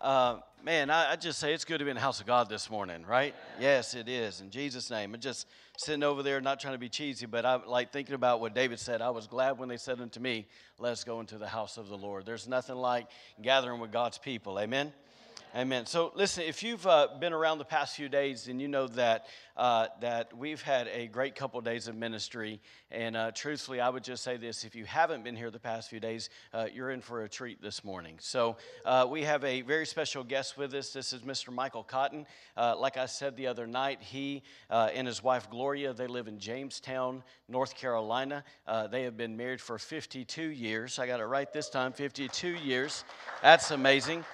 [0.00, 2.48] Uh, man, I, I, just say it's good to be in the house of God
[2.48, 3.34] this morning, right?
[3.60, 4.40] Yes, it is.
[4.40, 5.14] In Jesus' name.
[5.14, 5.46] I'm just
[5.76, 8.80] sitting over there, not trying to be cheesy, but I like thinking about what David
[8.80, 9.02] said.
[9.02, 10.46] I was glad when they said unto me,
[10.78, 12.24] Let's go into the house of the Lord.
[12.24, 13.08] There's nothing like
[13.42, 14.58] gathering with God's people.
[14.58, 14.94] Amen.
[15.52, 15.84] Amen.
[15.84, 19.26] So, listen, if you've uh, been around the past few days, then you know that
[19.56, 22.60] uh, that we've had a great couple of days of ministry.
[22.92, 25.90] And uh, truthfully, I would just say this: if you haven't been here the past
[25.90, 28.18] few days, uh, you're in for a treat this morning.
[28.20, 30.92] So, uh, we have a very special guest with us.
[30.92, 31.52] This is Mr.
[31.52, 32.26] Michael Cotten.
[32.56, 36.38] Uh, like I said the other night, he and his wife Gloria they live in
[36.38, 38.44] Jamestown, North Carolina.
[38.92, 41.00] they have been married for 52 years.
[41.00, 41.92] I got it right this time.
[41.92, 43.02] 52 years.
[43.42, 44.24] That's amazing.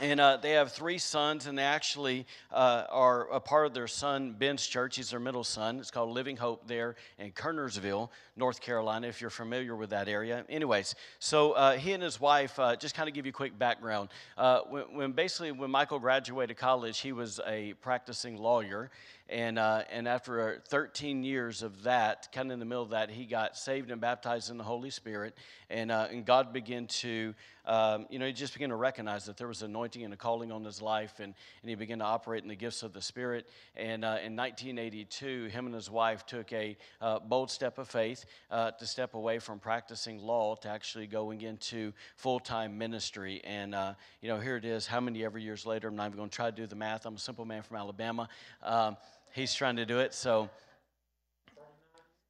[0.00, 3.86] And uh, they have three sons, and they actually uh, are a part of their
[3.86, 4.96] son Ben's church.
[4.96, 5.78] He's their middle son.
[5.78, 10.44] It's called Living Hope there in Kernersville, North Carolina, if you're familiar with that area.
[10.48, 13.56] Anyways, so uh, he and his wife, uh, just kind of give you a quick
[13.56, 14.08] background.
[14.36, 18.90] Uh, when, when, basically, when Michael graduated college, he was a practicing lawyer.
[19.30, 23.10] And, uh, and after 13 years of that, kind of in the middle of that,
[23.10, 25.34] he got saved and baptized in the Holy Spirit.
[25.70, 29.38] And, uh, and God began to, um, you know, he just began to recognize that
[29.38, 31.20] there was anointing and a calling on his life.
[31.20, 33.48] And, and he began to operate in the gifts of the Spirit.
[33.76, 38.26] And uh, in 1982, him and his wife took a uh, bold step of faith
[38.50, 43.40] uh, to step away from practicing law to actually going into full time ministry.
[43.42, 45.88] And, uh, you know, here it is, how many ever years later?
[45.88, 47.06] I'm not even going to try to do the math.
[47.06, 48.28] I'm a simple man from Alabama.
[48.62, 48.98] Um,
[49.34, 50.14] he's trying to do it.
[50.14, 50.48] So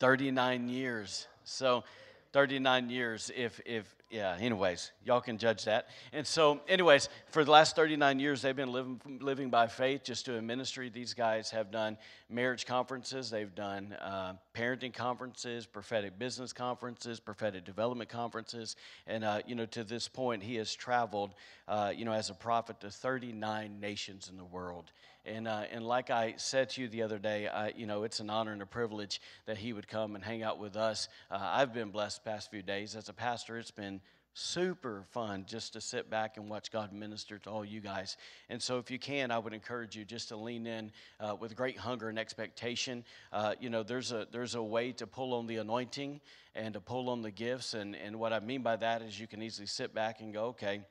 [0.01, 1.28] 39 years.
[1.45, 1.84] So
[2.34, 7.51] 39 years if if yeah anyways y'all can judge that and so anyways for the
[7.53, 11.71] last 39 years they've been living living by faith just doing ministry these guys have
[11.71, 11.97] done
[12.28, 18.75] marriage conferences they've done uh, parenting conferences prophetic business conferences prophetic development conferences
[19.07, 21.37] and uh, you know to this point he has traveled
[21.69, 24.91] uh, you know as a prophet to 39 nations in the world
[25.27, 28.21] and, uh, and like I said to you the other day, I, you know, it's
[28.21, 31.09] an honor and a privilege that he would come and hang out with us.
[31.31, 32.95] Uh, I've been blessed the past few days.
[32.95, 34.01] As a pastor, it's been
[34.34, 38.17] super fun just to sit back and watch God minister to all you guys.
[38.51, 41.57] And so, if you can, I would encourage you just to lean in uh, with
[41.57, 43.05] great hunger and expectation.
[43.33, 46.21] Uh, you know, there's a there's a way to pull on the anointing
[46.55, 47.73] and to pull on the gifts.
[47.73, 50.47] And and what I mean by that is you can easily sit back and go,
[50.47, 50.83] okay,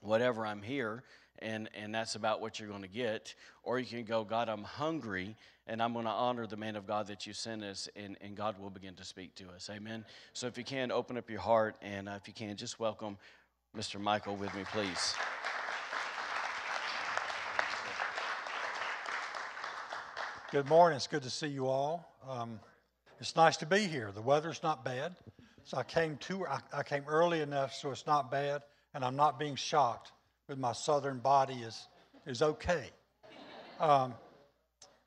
[0.00, 1.02] whatever I'm here
[1.40, 3.34] and, and that's about what you're going to get.
[3.62, 6.86] Or you can go, God, I'm hungry, and I'm going to honor the man of
[6.86, 9.70] God that you sent us, and, and God will begin to speak to us.
[9.72, 10.04] Amen.
[10.32, 13.18] So if you can, open up your heart, and uh, if you can, just welcome
[13.76, 14.00] Mr.
[14.00, 15.14] Michael with me, please.
[20.50, 20.96] Good morning.
[20.96, 22.10] It's good to see you all.
[22.26, 22.58] Um,
[23.20, 24.10] it's nice to be here.
[24.14, 25.14] The weather's not bad.
[25.64, 28.62] So I came to I, I came early enough so it's not bad,
[28.94, 30.12] and I'm not being shocked
[30.48, 31.86] with my southern body is,
[32.26, 32.90] is okay.
[33.78, 34.14] Um,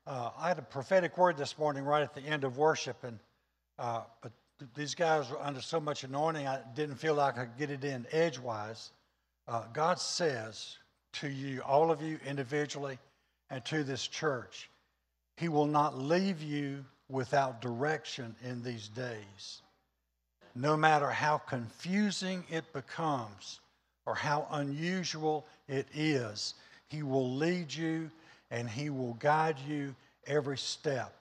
[0.06, 3.18] uh, I had a prophetic word this morning right at the end of worship, and
[3.78, 4.32] uh, but
[4.74, 7.84] these guys were under so much anointing, I didn't feel like I could get it
[7.84, 8.92] in edgewise.
[9.48, 10.78] Uh, God says
[11.14, 12.98] to you, all of you individually,
[13.50, 14.70] and to this church,
[15.36, 19.62] He will not leave you without direction in these days.
[20.54, 23.60] No matter how confusing it becomes,
[24.06, 26.54] or how unusual it is,
[26.88, 28.10] He will lead you
[28.50, 29.94] and He will guide you
[30.26, 31.14] every step.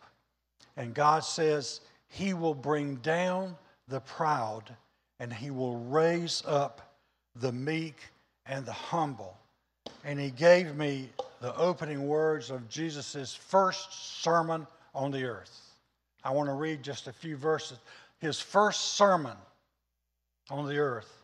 [0.77, 3.55] And God says He will bring down
[3.87, 4.75] the proud
[5.19, 6.95] and He will raise up
[7.35, 7.97] the meek
[8.45, 9.37] and the humble.
[10.03, 11.09] And He gave me
[11.41, 15.75] the opening words of Jesus' first sermon on the earth.
[16.23, 17.79] I want to read just a few verses.
[18.19, 19.37] His first sermon
[20.49, 21.20] on the earth.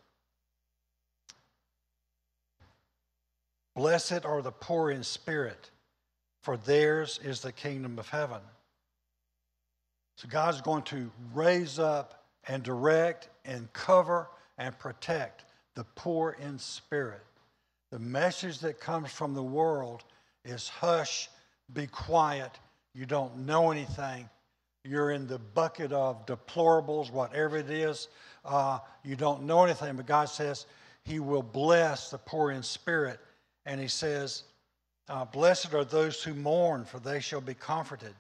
[3.77, 5.69] Blessed are the poor in spirit,
[6.41, 8.41] for theirs is the kingdom of heaven.
[10.15, 15.45] So God's going to raise up and direct and cover and protect
[15.75, 17.21] the poor in spirit.
[17.91, 20.03] The message that comes from the world
[20.43, 21.29] is hush,
[21.71, 22.57] be quiet,
[22.95, 24.27] you don't know anything.
[24.85, 28.07] You're in the bucket of deplorables, whatever it is.
[28.43, 30.65] Uh, you don't know anything, but God says
[31.03, 33.19] He will bless the poor in spirit
[33.67, 34.43] And he says,
[35.09, 38.15] uh, Blessed are those who mourn, for they shall be comforted.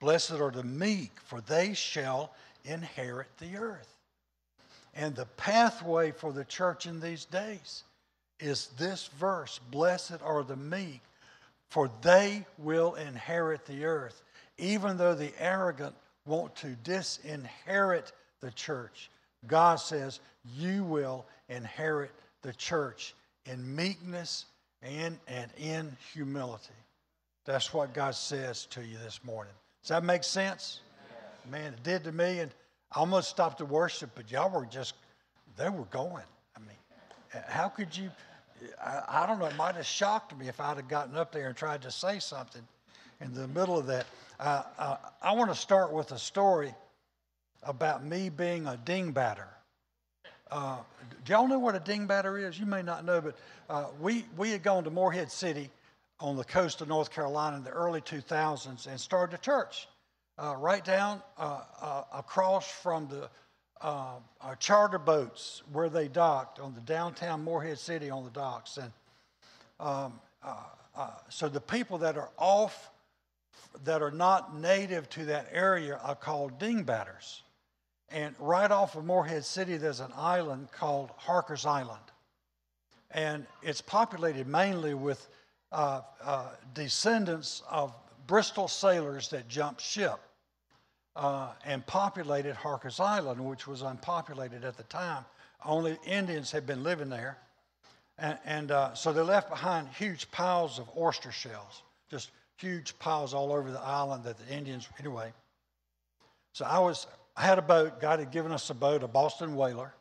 [0.00, 2.34] Blessed are the meek, for they shall
[2.64, 3.94] inherit the earth.
[4.94, 7.84] And the pathway for the church in these days
[8.40, 11.00] is this verse Blessed are the meek,
[11.68, 14.22] for they will inherit the earth.
[14.58, 15.94] Even though the arrogant
[16.26, 18.10] want to disinherit
[18.40, 19.10] the church,
[19.46, 20.18] God says,
[20.56, 22.10] You will inherit
[22.42, 23.14] the church
[23.46, 24.46] in meekness
[24.82, 26.74] and, and in humility.
[27.44, 29.54] That's what God says to you this morning.
[29.82, 30.80] Does that make sense?
[31.50, 32.50] Man, it did to me, and
[32.92, 34.94] I almost stopped the worship, but y'all were just,
[35.56, 36.24] they were going.
[36.56, 38.10] I mean, how could you?
[38.84, 41.48] I, I don't know, it might have shocked me if I'd have gotten up there
[41.48, 42.62] and tried to say something
[43.20, 44.06] in the middle of that.
[44.38, 46.74] Uh, uh, I want to start with a story
[47.62, 49.46] about me being a dingbatter.
[50.50, 50.78] Uh,
[51.24, 52.58] do y'all know what a dingbatter is?
[52.58, 53.36] You may not know, but
[53.68, 55.70] uh, we, we had gone to Morehead City
[56.20, 59.88] on the coast of North Carolina in the early 2000s and started a church
[60.38, 63.28] uh, right down uh, uh, across from the
[63.80, 64.16] uh,
[64.58, 68.78] charter boats where they docked on the downtown Morehead City on the docks.
[68.78, 68.92] And
[69.78, 70.20] um,
[71.28, 72.90] so the people that are off,
[73.84, 77.42] that are not native to that area, are called dingbatters.
[78.10, 82.00] And right off of Morehead City, there's an island called Harker's Island.
[83.10, 85.28] And it's populated mainly with
[85.72, 87.94] uh, uh, descendants of
[88.26, 90.18] Bristol sailors that jumped ship
[91.16, 95.24] uh, and populated Harker's Island, which was unpopulated at the time.
[95.64, 97.38] Only Indians had been living there.
[98.18, 103.34] And, and uh, so they left behind huge piles of oyster shells, just huge piles
[103.34, 105.32] all over the island that the Indians, anyway.
[106.52, 107.06] So I was
[107.38, 108.00] I had a boat.
[108.00, 109.94] God had given us a boat, a Boston Whaler.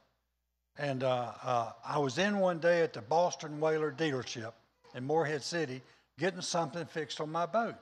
[0.79, 4.53] And uh, uh, I was in one day at the Boston Whaler dealership
[4.95, 5.83] in Morehead City
[6.17, 7.75] getting something fixed on my boat,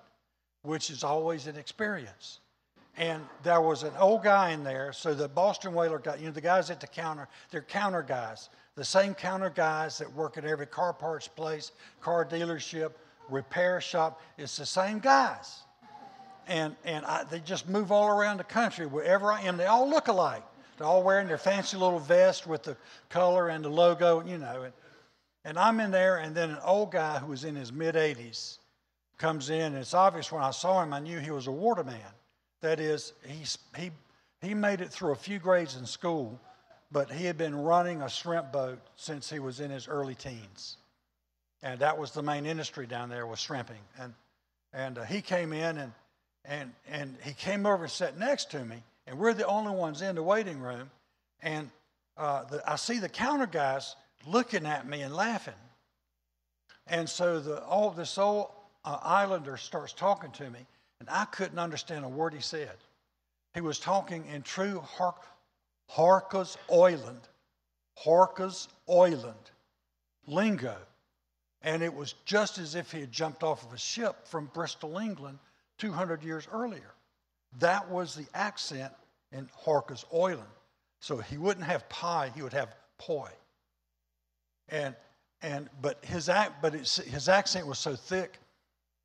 [0.64, 2.42] which is always an experience.
[2.98, 4.92] And there was an old guy in there.
[4.92, 8.50] So the Boston Whaler guy, you know, the guys at the counter, they're counter guys.
[8.76, 12.92] The same counter guys that work at every car parts place, car dealership,
[13.30, 14.22] repair shop.
[14.38, 15.65] It's the same guys
[16.48, 19.58] and, and I, they just move all around the country wherever I am.
[19.58, 20.44] They all look alike.
[20.78, 22.76] They're all wearing their fancy little vest with the
[23.10, 24.64] color and the logo, you know.
[24.64, 24.74] And,
[25.46, 28.58] and I'm in there, and then an old guy who was in his mid 80s
[29.18, 32.00] comes in, and it's obvious when I saw him, I knew he was a waterman.
[32.62, 33.44] That is, he,
[33.82, 33.92] he,
[34.42, 36.40] he made it through a few grades in school,
[36.92, 40.78] but he had been running a shrimp boat since he was in his early teens.
[41.64, 43.82] And that was the main industry down there was shrimping.
[44.00, 44.14] And,
[44.74, 45.94] and uh, he came in, and
[46.48, 50.02] and, and he came over and sat next to me, and we're the only ones
[50.02, 50.90] in the waiting room.
[51.42, 51.70] And
[52.18, 53.96] uh, the, I see the counter guys
[54.26, 55.54] looking at me and laughing.
[56.88, 58.50] And so the, all, this old
[58.84, 60.60] uh, islander starts talking to me,
[61.00, 62.78] and I couldn't understand a word he said.
[63.54, 65.16] He was talking in true Har-
[65.88, 67.22] Harker's Island,
[67.98, 69.52] Harker's Island
[70.28, 70.76] lingo.
[71.62, 74.98] And it was just as if he had jumped off of a ship from Bristol,
[74.98, 75.40] England,
[75.78, 76.94] 200 years earlier.
[77.60, 78.94] That was the accent
[79.32, 80.44] in Harker's Island.
[81.00, 83.30] So he wouldn't have pie, he would have poi.
[84.70, 84.96] And,
[85.42, 88.40] and, but his, act, but his accent was so thick,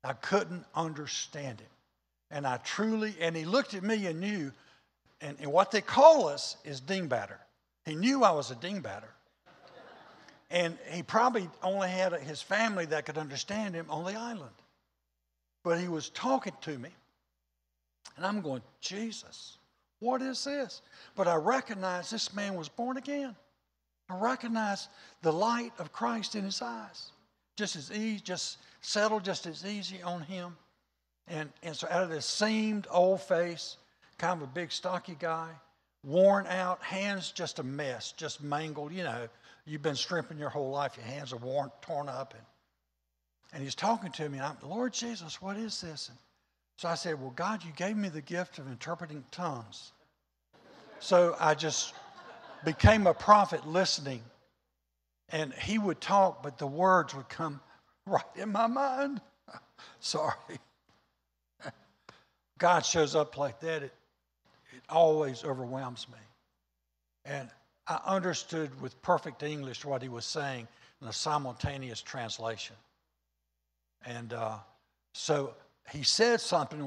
[0.03, 1.69] I couldn't understand it.
[2.31, 4.51] And I truly, and he looked at me and knew,
[5.19, 7.37] and, and what they call us is dingbatter.
[7.85, 9.09] He knew I was a dingbatter.
[10.49, 14.51] And he probably only had his family that could understand him on the island.
[15.63, 16.89] But he was talking to me,
[18.17, 19.57] and I'm going, Jesus,
[19.99, 20.81] what is this?
[21.15, 23.35] But I recognized this man was born again.
[24.09, 24.89] I recognized
[25.21, 27.11] the light of Christ in his eyes.
[27.55, 30.57] Just as easy, just settled just as easy on him.
[31.27, 33.77] And, and so out of this seamed old face,
[34.17, 35.49] kind of a big stocky guy,
[36.03, 38.91] worn out, hands just a mess, just mangled.
[38.91, 39.27] You know,
[39.65, 42.43] you've been stripping your whole life, your hands are worn, torn up, and
[43.53, 46.09] and he's talking to me, and I'm, Lord Jesus, what is this?
[46.09, 46.17] And
[46.77, 49.91] so I said, Well, God, you gave me the gift of interpreting tongues.
[50.99, 51.93] So I just
[52.63, 54.21] became a prophet listening.
[55.29, 57.59] And he would talk, but the words would come
[58.05, 59.21] right in my mind.
[59.99, 60.33] Sorry.
[62.57, 63.93] God shows up like that, it,
[64.73, 66.19] it always overwhelms me.
[67.25, 67.49] And
[67.87, 70.67] I understood with perfect English what he was saying
[71.01, 72.75] in a simultaneous translation.
[74.05, 74.57] And uh,
[75.13, 75.53] so
[75.91, 76.79] he said something,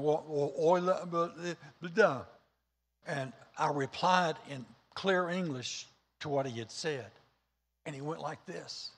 [3.07, 5.87] and I replied in clear English
[6.21, 7.11] to what he had said.
[7.85, 8.91] And he went like this.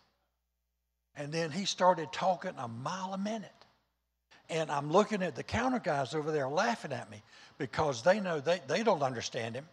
[1.16, 3.52] And then he started talking a mile a minute.
[4.50, 7.22] And I'm looking at the counter guys over there laughing at me
[7.58, 9.66] because they know they, they don't understand him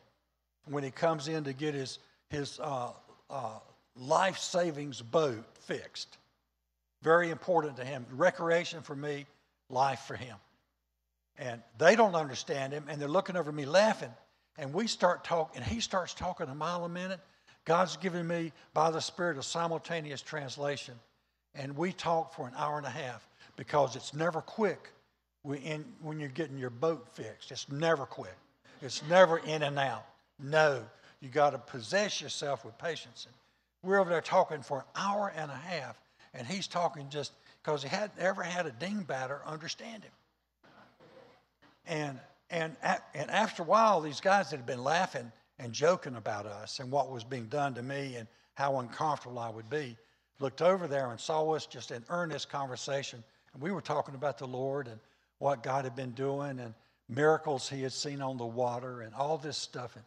[0.66, 1.98] when he comes in to get his,
[2.30, 2.90] his uh,
[3.30, 3.58] uh,
[3.94, 6.16] life savings boat fixed.
[7.04, 8.04] Very important to him.
[8.10, 9.26] Recreation for me,
[9.68, 10.36] life for him.
[11.38, 14.12] And they don't understand him, and they're looking over me laughing.
[14.58, 17.20] And we start talking, and he starts talking a mile a minute.
[17.64, 20.94] God's given me, by the Spirit, a simultaneous translation.
[21.54, 24.90] And we talk for an hour and a half because it's never quick
[25.42, 27.52] when you're getting your boat fixed.
[27.52, 28.36] It's never quick,
[28.80, 30.06] it's never in and out.
[30.42, 30.82] No,
[31.20, 33.26] you got to possess yourself with patience.
[33.26, 33.34] And
[33.82, 36.00] we're over there talking for an hour and a half,
[36.34, 40.12] and he's talking just because he hadn't ever had a dingbatter understand him.
[41.86, 42.18] And,
[42.50, 42.76] and,
[43.14, 46.90] and after a while, these guys that had been laughing and joking about us and
[46.90, 49.96] what was being done to me and how uncomfortable I would be
[50.40, 53.22] looked over there and saw us just in earnest conversation.
[53.52, 54.98] And we were talking about the Lord and
[55.38, 56.74] what God had been doing and
[57.08, 59.96] miracles he had seen on the water and all this stuff.
[59.96, 60.04] And,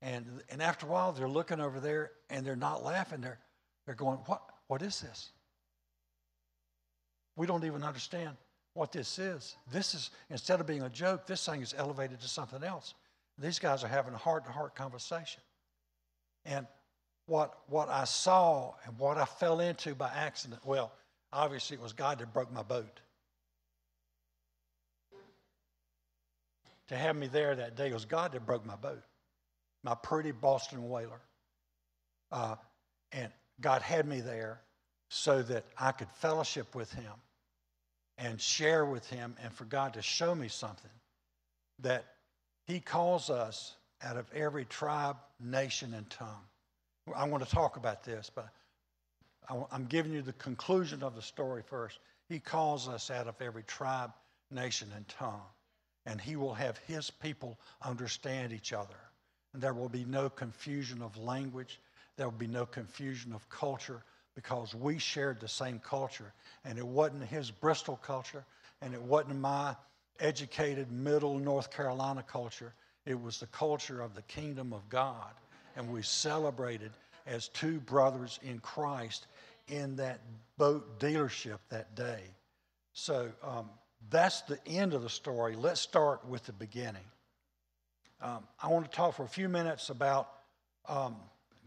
[0.00, 3.20] and, and after a while, they're looking over there and they're not laughing.
[3.20, 3.38] They're,
[3.86, 5.30] they're going, what, what is this?
[7.38, 8.36] We don't even understand
[8.74, 9.56] what this is.
[9.72, 12.94] This is, instead of being a joke, this thing is elevated to something else.
[13.38, 15.40] These guys are having a heart to heart conversation.
[16.44, 16.66] And
[17.26, 20.90] what, what I saw and what I fell into by accident, well,
[21.32, 23.00] obviously it was God that broke my boat.
[26.88, 29.02] To have me there that day, was God that broke my boat,
[29.84, 31.20] my pretty Boston whaler.
[32.32, 32.56] Uh,
[33.12, 33.30] and
[33.60, 34.60] God had me there
[35.08, 37.12] so that I could fellowship with Him
[38.18, 40.90] and share with him and for God to show me something
[41.80, 42.04] that
[42.66, 46.44] he calls us out of every tribe, nation, and tongue.
[47.14, 48.48] I want to talk about this, but
[49.70, 51.98] I'm giving you the conclusion of the story first.
[52.28, 54.10] He calls us out of every tribe,
[54.50, 55.40] nation, and tongue.
[56.04, 58.96] And he will have his people understand each other.
[59.54, 61.80] And there will be no confusion of language.
[62.16, 64.02] There will be no confusion of culture
[64.38, 66.32] because we shared the same culture.
[66.64, 68.44] And it wasn't his Bristol culture,
[68.80, 69.74] and it wasn't my
[70.20, 72.72] educated middle North Carolina culture.
[73.04, 75.32] It was the culture of the kingdom of God.
[75.74, 76.92] And we celebrated
[77.26, 79.26] as two brothers in Christ
[79.66, 80.20] in that
[80.56, 82.22] boat dealership that day.
[82.92, 83.68] So um,
[84.08, 85.56] that's the end of the story.
[85.56, 87.02] Let's start with the beginning.
[88.22, 90.28] Um, I want to talk for a few minutes about
[90.88, 91.16] um,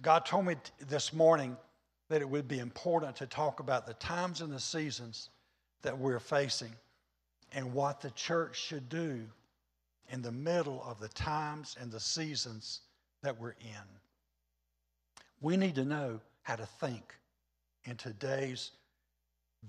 [0.01, 1.57] God told me t- this morning
[2.12, 5.30] that it would be important to talk about the times and the seasons
[5.82, 6.74] that we're facing
[7.53, 9.22] and what the church should do
[10.10, 12.82] in the middle of the times and the seasons
[13.24, 13.88] that we're in.
[15.39, 17.15] We need to know how to think
[17.86, 18.72] in today's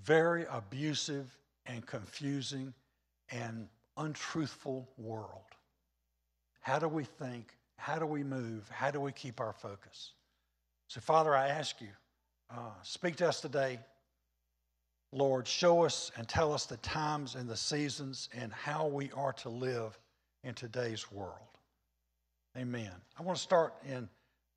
[0.03, 1.33] very abusive
[1.65, 2.73] and confusing
[3.29, 5.47] and untruthful world.
[6.59, 7.55] How do we think?
[7.77, 8.67] How do we move?
[8.69, 10.11] How do we keep our focus?
[10.89, 11.87] So, Father, I ask you
[12.49, 13.79] uh, speak to us today.
[15.11, 19.33] Lord, show us and tell us the times and the seasons and how we are
[19.33, 19.97] to live
[20.43, 21.37] in today's world.
[22.57, 22.91] Amen.
[23.17, 24.09] I want to start in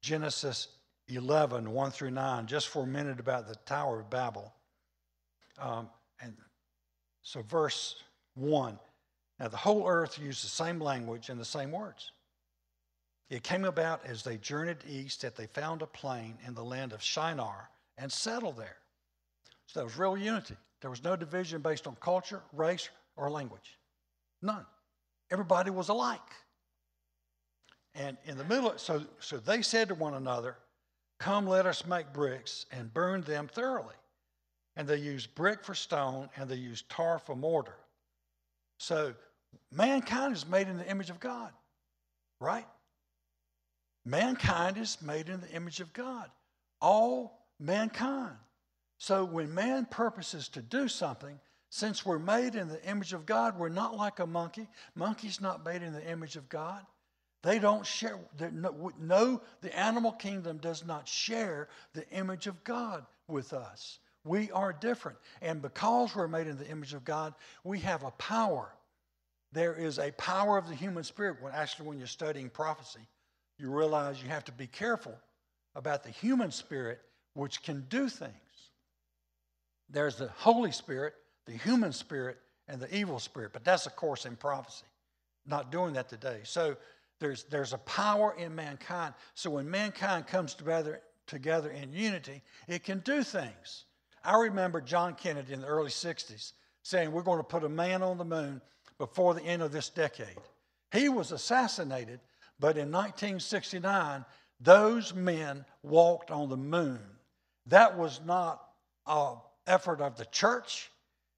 [0.02, 0.69] Genesis
[1.09, 4.52] 11, 1 through 9, just for a minute about the Tower of Babel.
[5.59, 5.88] Um,
[6.21, 6.35] and
[7.23, 7.97] so, verse
[8.35, 8.78] 1
[9.38, 12.12] Now, the whole earth used the same language and the same words.
[13.28, 16.93] It came about as they journeyed east that they found a plain in the land
[16.93, 18.76] of Shinar and settle there.
[19.66, 20.56] So there was real unity.
[20.80, 23.78] There was no division based on culture, race, or language.
[24.42, 24.66] None.
[25.30, 26.20] Everybody was alike.
[27.94, 30.56] And in the middle, so, so they said to one another,
[31.18, 33.94] Come, let us make bricks and burn them thoroughly.
[34.76, 37.76] And they used brick for stone and they used tar for mortar.
[38.78, 39.14] So
[39.72, 41.52] mankind is made in the image of God,
[42.38, 42.66] right?
[44.04, 46.30] Mankind is made in the image of God.
[46.82, 48.36] All mankind.
[48.98, 53.58] So when man purposes to do something, since we're made in the image of God,
[53.58, 54.68] we're not like a monkey.
[54.94, 56.84] Monkey's not made in the image of God.
[57.42, 58.18] They don't share,
[58.52, 63.98] no, no, the animal kingdom does not share the image of God with us.
[64.25, 65.18] We are different.
[65.40, 68.72] And because we're made in the image of God, we have a power.
[69.52, 71.36] There is a power of the human spirit.
[71.40, 73.06] When actually, when you're studying prophecy,
[73.58, 75.14] you realize you have to be careful
[75.76, 77.00] about the human spirit
[77.37, 78.33] which can do things.
[79.90, 81.14] There's the Holy Spirit,
[81.45, 84.87] the human spirit, and the evil spirit, but that's of course in prophecy.
[85.47, 86.40] Not doing that today.
[86.43, 86.76] So
[87.21, 89.14] there's, there's a power in mankind.
[89.35, 93.85] So when mankind comes together, together in unity, it can do things.
[94.25, 96.52] I remember John Kennedy in the early 60s
[96.83, 98.61] saying, We're going to put a man on the moon
[98.99, 100.38] before the end of this decade.
[100.90, 102.19] He was assassinated,
[102.59, 104.25] but in 1969,
[104.59, 106.99] those men walked on the moon.
[107.66, 108.62] That was not
[109.06, 110.90] an effort of the church,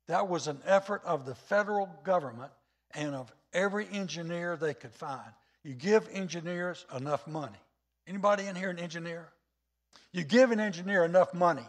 [0.09, 2.53] that was an effort of the federal government
[2.93, 5.31] and of every engineer they could find.
[5.63, 7.59] You give engineers enough money.
[8.07, 9.29] Anybody in here an engineer?
[10.13, 11.67] You give an engineer enough money,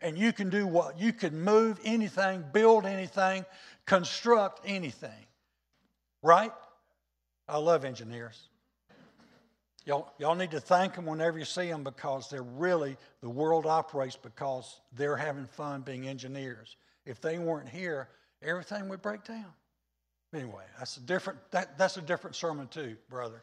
[0.00, 0.98] and you can do what?
[0.98, 3.44] You can move anything, build anything,
[3.84, 5.26] construct anything.
[6.22, 6.52] Right?
[7.48, 8.40] I love engineers.
[9.84, 13.66] Y'all, y'all need to thank them whenever you see them because they're really, the world
[13.66, 16.76] operates because they're having fun being engineers.
[17.04, 18.08] If they weren't here,
[18.42, 19.52] everything would break down.
[20.32, 23.42] Anyway, that's a different, that, that's a different sermon too, brother.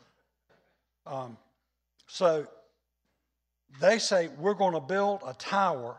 [1.05, 1.38] Um,
[2.08, 2.48] so
[3.81, 5.98] they say we're going to build a tower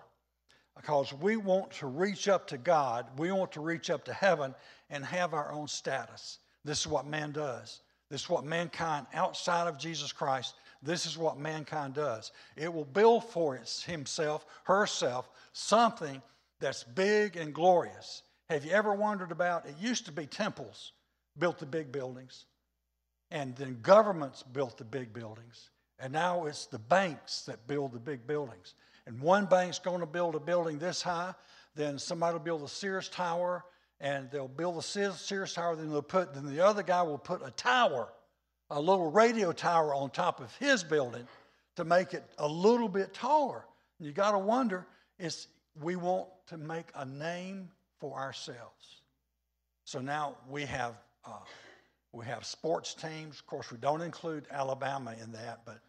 [0.75, 4.55] because we want to reach up to God, we want to reach up to heaven
[4.89, 6.39] and have our own status.
[6.65, 7.83] This is what man does.
[8.11, 12.33] This is what mankind outside of Jesus Christ, this is what mankind does.
[12.57, 16.21] It will build for its, himself, herself, something
[16.59, 18.23] that's big and glorious.
[18.49, 20.93] Have you ever wondered about it used to be temples
[21.39, 22.47] built the big buildings
[23.31, 27.99] and then governments built the big buildings and now it's the banks that build the
[27.99, 28.75] big buildings.
[29.07, 31.35] And one bank's going to build a building this high,
[31.75, 33.65] then somebody will build the Sears Tower,
[34.01, 37.47] and they'll build a Sears Tower, then they'll put, then the other guy will put
[37.47, 38.09] a tower,
[38.71, 41.27] a little radio tower on top of his building
[41.77, 43.65] to make it a little bit taller.
[43.99, 44.87] And you got to wonder,
[45.19, 45.49] is
[45.81, 49.03] we want to make a name for ourselves.
[49.85, 51.33] So now we have uh,
[52.13, 53.39] we have sports teams.
[53.39, 55.81] Of course, we don't include Alabama in that, but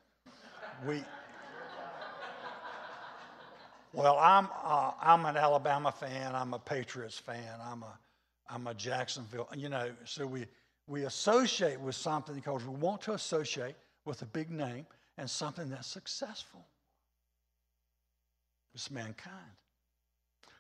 [0.86, 1.04] we.
[3.94, 6.36] Well, I'm uh, I'm an Alabama fan.
[6.36, 7.60] I'm a Patriots fan.
[7.64, 7.98] I'm a
[8.52, 9.48] I'm a Jacksonville.
[9.56, 10.46] You know, so we
[10.88, 14.86] we associate with something because we want to associate with a big name
[15.18, 16.66] and something that's successful.
[18.74, 19.36] It's mankind.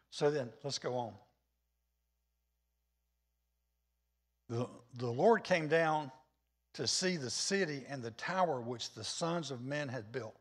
[0.09, 1.13] So then, let's go on.
[4.49, 6.11] The, the Lord came down
[6.73, 10.35] to see the city and the tower which the sons of men had built.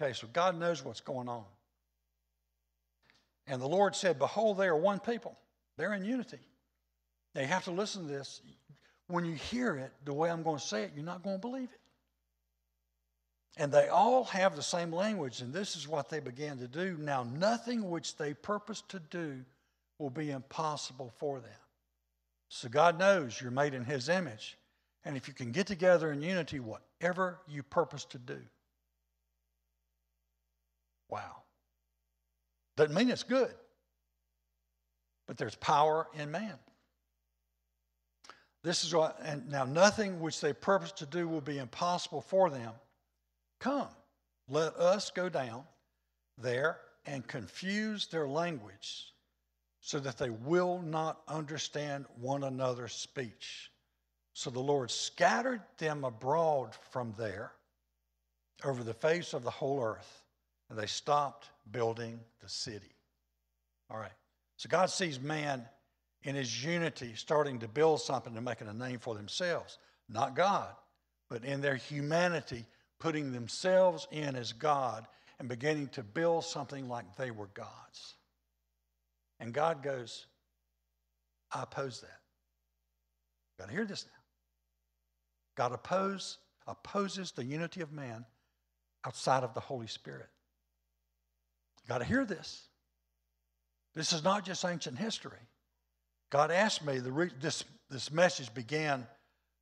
[0.00, 1.44] Okay, so God knows what's going on.
[3.46, 5.36] And the Lord said, Behold, they are one people.
[5.80, 6.40] They're in unity.
[7.32, 8.42] They have to listen to this.
[9.06, 11.40] When you hear it the way I'm going to say it, you're not going to
[11.40, 11.80] believe it.
[13.56, 16.98] And they all have the same language, and this is what they began to do.
[17.00, 19.40] Now, nothing which they purpose to do
[19.98, 21.50] will be impossible for them.
[22.50, 24.58] So God knows you're made in His image.
[25.06, 28.38] And if you can get together in unity, whatever you purpose to do.
[31.08, 31.36] Wow.
[32.76, 33.54] Doesn't mean it's good,
[35.30, 36.58] but there's power in man.
[38.64, 42.50] This is what, and now nothing which they purpose to do will be impossible for
[42.50, 42.72] them.
[43.60, 43.86] Come,
[44.48, 45.62] let us go down
[46.36, 49.12] there and confuse their language
[49.78, 53.70] so that they will not understand one another's speech.
[54.32, 57.52] So the Lord scattered them abroad from there
[58.64, 60.24] over the face of the whole earth,
[60.70, 62.96] and they stopped building the city.
[63.92, 64.10] All right.
[64.60, 65.64] So God sees man
[66.22, 69.78] in his unity starting to build something and making a name for themselves.
[70.06, 70.68] Not God,
[71.30, 72.66] but in their humanity,
[72.98, 75.06] putting themselves in as God
[75.38, 78.16] and beginning to build something like they were gods.
[79.38, 80.26] And God goes,
[81.50, 82.20] I oppose that.
[83.58, 84.20] Got to hear this now.
[85.56, 88.26] God oppose, opposes the unity of man
[89.06, 90.28] outside of the Holy Spirit.
[91.82, 92.66] You got to hear this.
[93.94, 95.38] This is not just ancient history.
[96.30, 99.06] God asked me, the this, this message began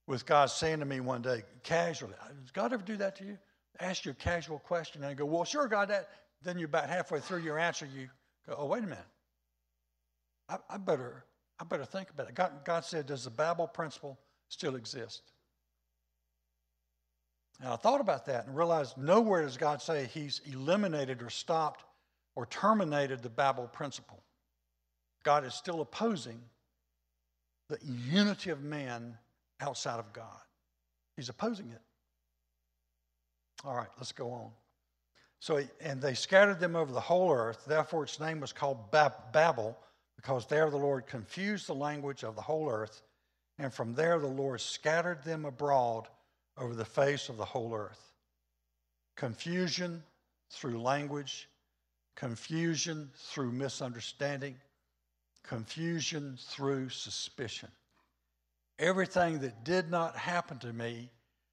[0.06, 3.38] with God saying to me one day, casually, Does God ever do that to you?
[3.80, 6.08] Ask you a casual question and I go, Well, sure, God, that.
[6.42, 8.08] Then you're about halfway through your answer, you
[8.46, 8.98] go, Oh, wait a minute.
[10.48, 11.24] I, I better,
[11.58, 12.34] I better think about it.
[12.34, 15.22] God, God said, Does the Babel principle still exist?
[17.60, 21.84] And I thought about that and realized nowhere does God say he's eliminated or stopped
[22.38, 24.22] or terminated the Babel principle.
[25.24, 26.38] God is still opposing
[27.68, 29.18] the unity of man
[29.60, 30.38] outside of God.
[31.16, 31.80] He's opposing it.
[33.64, 34.50] All right, let's go on.
[35.40, 37.64] So, and they scattered them over the whole earth.
[37.66, 39.76] Therefore, its name was called Babel,
[40.14, 43.02] because there the Lord confused the language of the whole earth.
[43.58, 46.06] And from there the Lord scattered them abroad
[46.56, 48.12] over the face of the whole earth.
[49.16, 50.04] Confusion
[50.52, 51.48] through language,
[52.18, 54.56] confusion through misunderstanding,
[55.44, 57.68] confusion through suspicion.
[58.80, 61.10] Everything that did not happen to me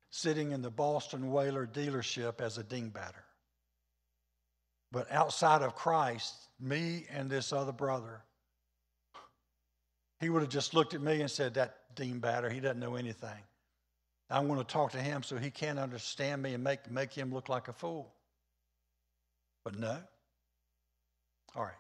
[0.10, 3.24] sitting in the Boston Whaler dealership as a dingbatter.
[4.92, 8.24] But outside of Christ, me and this other brother,
[10.20, 13.44] he would have just looked at me and said, That dingbatter, he doesn't know anything.
[14.32, 17.32] I want to talk to him so he can't understand me and make, make him
[17.32, 18.12] look like a fool.
[19.64, 20.00] But no.
[21.56, 21.74] All right.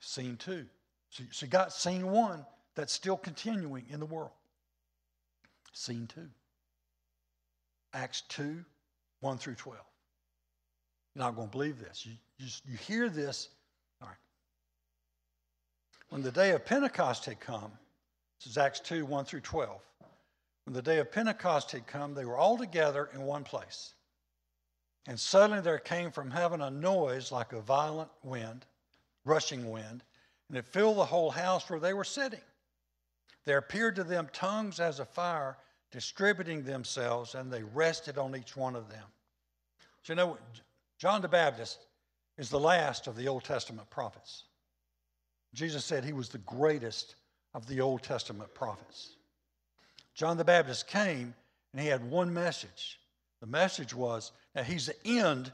[0.00, 0.66] Scene two.
[1.10, 4.32] So, you got scene one that's still continuing in the world.
[5.72, 6.28] Scene two.
[7.96, 8.62] Acts 2,
[9.20, 9.80] 1 through 12.
[11.14, 12.04] You're not going to believe this.
[12.04, 13.48] You, you, you hear this.
[14.02, 14.16] All right.
[16.10, 17.72] When the day of Pentecost had come,
[18.38, 19.80] this is Acts 2, 1 through 12.
[20.66, 23.94] When the day of Pentecost had come, they were all together in one place.
[25.06, 28.66] And suddenly there came from heaven a noise like a violent wind,
[29.24, 30.02] rushing wind,
[30.48, 32.40] and it filled the whole house where they were sitting.
[33.44, 35.56] There appeared to them tongues as of fire,
[35.92, 39.04] distributing themselves, and they rested on each one of them.
[40.02, 40.38] So, you know,
[40.98, 41.78] John the Baptist
[42.38, 44.44] is the last of the Old Testament prophets.
[45.54, 47.14] Jesus said he was the greatest
[47.54, 49.16] of the Old Testament prophets.
[50.14, 51.34] John the Baptist came
[51.72, 53.00] and he had one message.
[53.40, 55.52] The message was that he's the end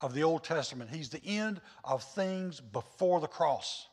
[0.00, 3.86] of the Old Testament, he's the end of things before the cross.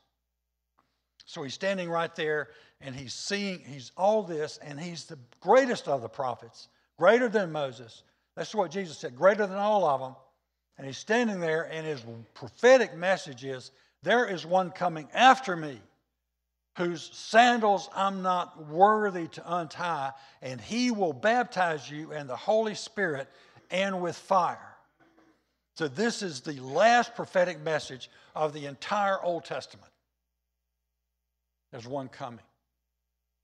[1.25, 2.49] So he's standing right there
[2.81, 7.51] and he's seeing, he's all this, and he's the greatest of the prophets, greater than
[7.51, 8.01] Moses.
[8.35, 10.15] That's what Jesus said, greater than all of them.
[10.79, 13.69] And he's standing there, and his prophetic message is
[14.01, 15.79] there is one coming after me
[16.77, 22.75] whose sandals I'm not worthy to untie, and he will baptize you in the Holy
[22.75, 23.27] Spirit
[23.71, 24.75] and with fire.
[25.75, 29.91] So, this is the last prophetic message of the entire Old Testament.
[31.71, 32.39] There's one coming.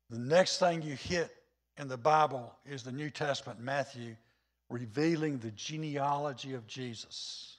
[0.09, 1.31] The next thing you hit
[1.77, 4.15] in the Bible is the New Testament, Matthew,
[4.69, 7.57] revealing the genealogy of Jesus,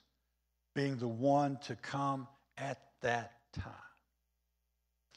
[0.75, 2.27] being the one to come
[2.59, 3.73] at that time.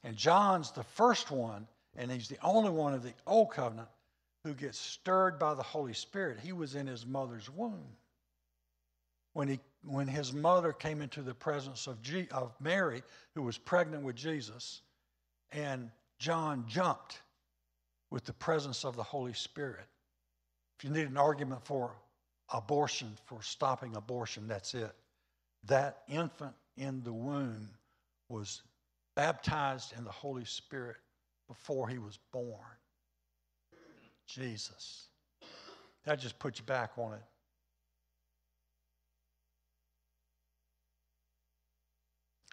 [0.04, 3.90] And John's the first one, and he's the only one of the Old Covenant
[4.48, 6.40] who gets stirred by the Holy Spirit.
[6.40, 7.84] He was in his mother's womb.
[9.34, 13.04] When, he, when his mother came into the presence of, G, of Mary,
[13.36, 14.82] who was pregnant with Jesus,
[15.52, 17.20] and John jumped
[18.10, 19.86] with the presence of the Holy Spirit.
[20.80, 21.92] If you need an argument for
[22.52, 24.96] abortion, for stopping abortion, that's it.
[25.66, 27.68] That infant in the womb
[28.30, 28.62] was
[29.16, 30.98] baptized in the Holy Spirit
[31.50, 32.78] before he was born.
[34.28, 35.08] Jesus.
[36.06, 37.24] That just puts you back on it.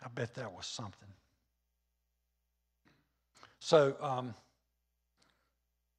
[0.03, 1.09] I bet that was something.
[3.61, 4.35] So um,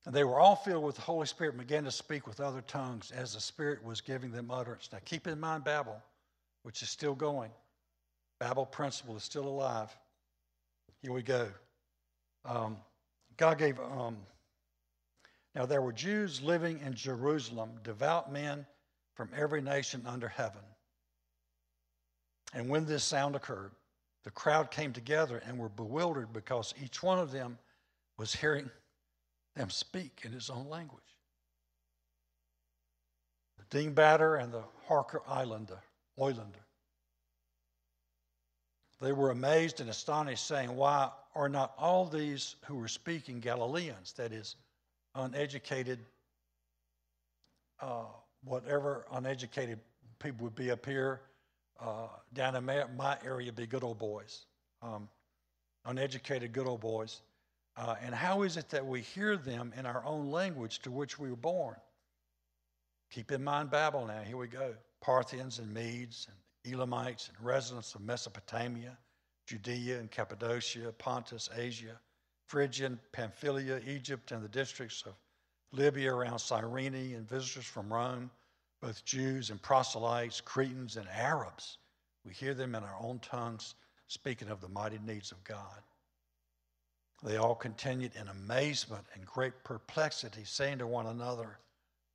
[0.05, 3.11] they were all filled with the Holy Spirit and began to speak with other tongues
[3.11, 4.89] as the Spirit was giving them utterance.
[4.91, 5.99] Now keep in mind Babel,
[6.63, 7.49] which is still going.
[8.39, 9.95] Babel principle is still alive.
[11.01, 11.47] Here we go.
[12.43, 12.77] Um,
[13.37, 13.79] God gave.
[13.79, 14.17] Um,
[15.55, 18.65] now there were Jews living in Jerusalem, devout men
[19.15, 20.61] from every nation under heaven.
[22.53, 23.71] And when this sound occurred,
[24.23, 27.57] the crowd came together and were bewildered because each one of them
[28.17, 28.69] was hearing
[29.55, 31.01] them speak in his own language.
[33.57, 35.79] The Dingbatter and the Harker Islander,
[36.19, 36.65] Oilander.
[39.01, 44.13] They were amazed and astonished, saying, Why are not all these who were speaking Galileans?
[44.13, 44.55] That is,
[45.15, 45.99] uneducated,
[47.79, 48.05] uh,
[48.43, 49.79] whatever uneducated
[50.19, 51.21] people would be up here.
[51.79, 54.45] Uh, down in my, my, area, be good old boys.
[54.81, 55.09] Um,
[55.85, 57.21] uneducated, good old boys.
[57.75, 61.19] Uh, and how is it that we hear them in our own language to which
[61.19, 61.75] we were born?
[63.11, 64.21] Keep in mind Babel now.
[64.21, 64.73] Here we go.
[65.01, 68.97] Parthians and Medes and Elamites and residents of Mesopotamia,
[69.45, 71.99] Judea and Cappadocia, Pontus, Asia,
[72.47, 75.13] Phrygia and Pamphylia, Egypt, and the districts of
[75.71, 78.29] Libya around Cyrene, and visitors from Rome,
[78.81, 81.77] both Jews and proselytes, Cretans and Arabs.
[82.23, 83.75] We hear them in our own tongues
[84.07, 85.81] speaking of the mighty needs of God.
[87.23, 91.57] They all continued in amazement and great perplexity, saying to one another,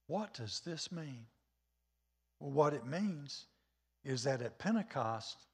[0.07, 1.27] What does this mean?
[2.39, 3.47] Well, what it means
[4.05, 5.47] is that at Pentecost,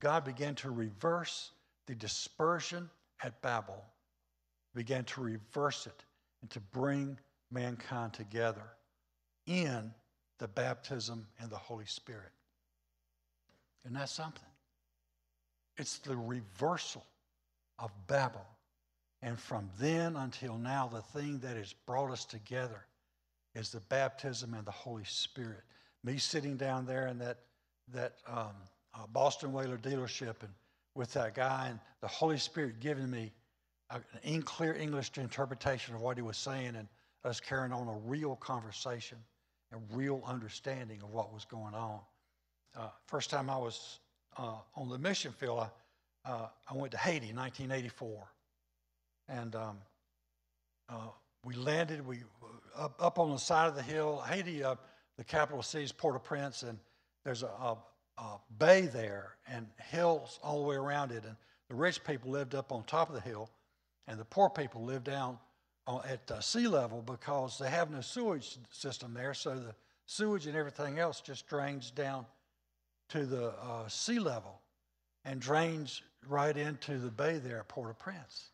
[0.00, 1.52] God began to reverse
[1.86, 2.90] the dispersion
[3.22, 3.84] at Babel,
[4.74, 6.04] began to reverse it
[6.40, 7.18] and to bring
[7.50, 8.62] mankind together
[9.46, 9.92] in
[10.38, 12.32] the baptism and the Holy Spirit.
[13.84, 14.44] Isn't that something?
[15.76, 17.04] it's the reversal
[17.78, 18.46] of Babel.
[19.22, 22.86] And from then until now, the thing that has brought us together
[23.54, 25.62] is the baptism and the Holy Spirit.
[26.04, 27.38] Me sitting down there in that,
[27.92, 28.52] that um,
[28.94, 30.52] uh, Boston Whaler dealership and
[30.94, 33.32] with that guy, and the Holy Spirit giving me
[34.22, 36.88] an clear English interpretation of what he was saying, and
[37.24, 39.18] us carrying on a real conversation
[39.70, 42.00] and real understanding of what was going on.
[42.76, 44.00] Uh, first time I was
[44.36, 45.66] uh, on the mission field,
[46.24, 48.28] I, uh, I went to Haiti in 1984.
[49.28, 49.78] And um,
[50.88, 51.08] uh,
[51.44, 52.18] we landed we
[52.76, 54.22] up, up on the side of the hill.
[54.28, 54.76] Haiti, uh,
[55.16, 56.78] the capital city is Port-au-Prince, and
[57.24, 57.76] there's a, a,
[58.18, 61.24] a, bay there and hills all the way around it.
[61.24, 61.36] And
[61.68, 63.50] the rich people lived up on top of the hill,
[64.06, 65.38] and the poor people live down
[66.04, 69.34] at uh, sea level because they have no sewage system there.
[69.34, 69.74] So the
[70.06, 72.26] sewage and everything else just drains down
[73.10, 74.60] to the uh, sea level
[75.24, 78.50] and drains right into the bay there at Port-au-Prince.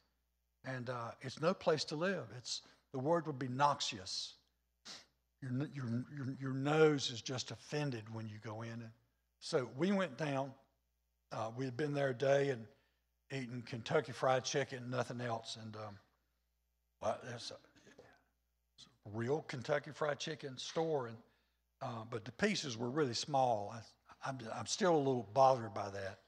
[0.64, 2.24] And uh, it's no place to live.
[2.37, 4.34] It's, the word would be noxious.
[5.42, 8.72] Your, your, your, your nose is just offended when you go in.
[8.72, 8.90] And
[9.40, 10.52] so we went down.
[11.30, 12.64] Uh, we had been there a day and
[13.32, 15.58] eating Kentucky Fried Chicken, nothing else.
[15.62, 15.98] And um,
[17.02, 17.58] well, that's a, a,
[19.12, 21.08] real Kentucky Fried Chicken store.
[21.08, 21.16] And,
[21.82, 23.74] uh, but the pieces were really small.
[23.74, 26.18] I, am I'm, I'm still a little bothered by that.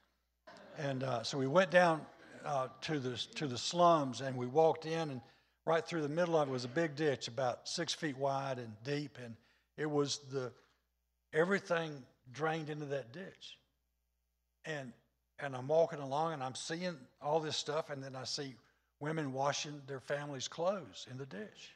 [0.78, 2.02] And uh, so we went down
[2.44, 5.20] uh, to, the, to the slums and we walked in, and
[5.66, 8.72] right through the middle of it was a big ditch about six feet wide and
[8.84, 9.18] deep.
[9.22, 9.34] And
[9.76, 10.52] it was the,
[11.32, 13.58] everything drained into that ditch.
[14.64, 14.92] And,
[15.42, 18.54] and I'm walking along and I'm seeing all this stuff, and then I see
[19.00, 21.74] women washing their family's clothes in the ditch.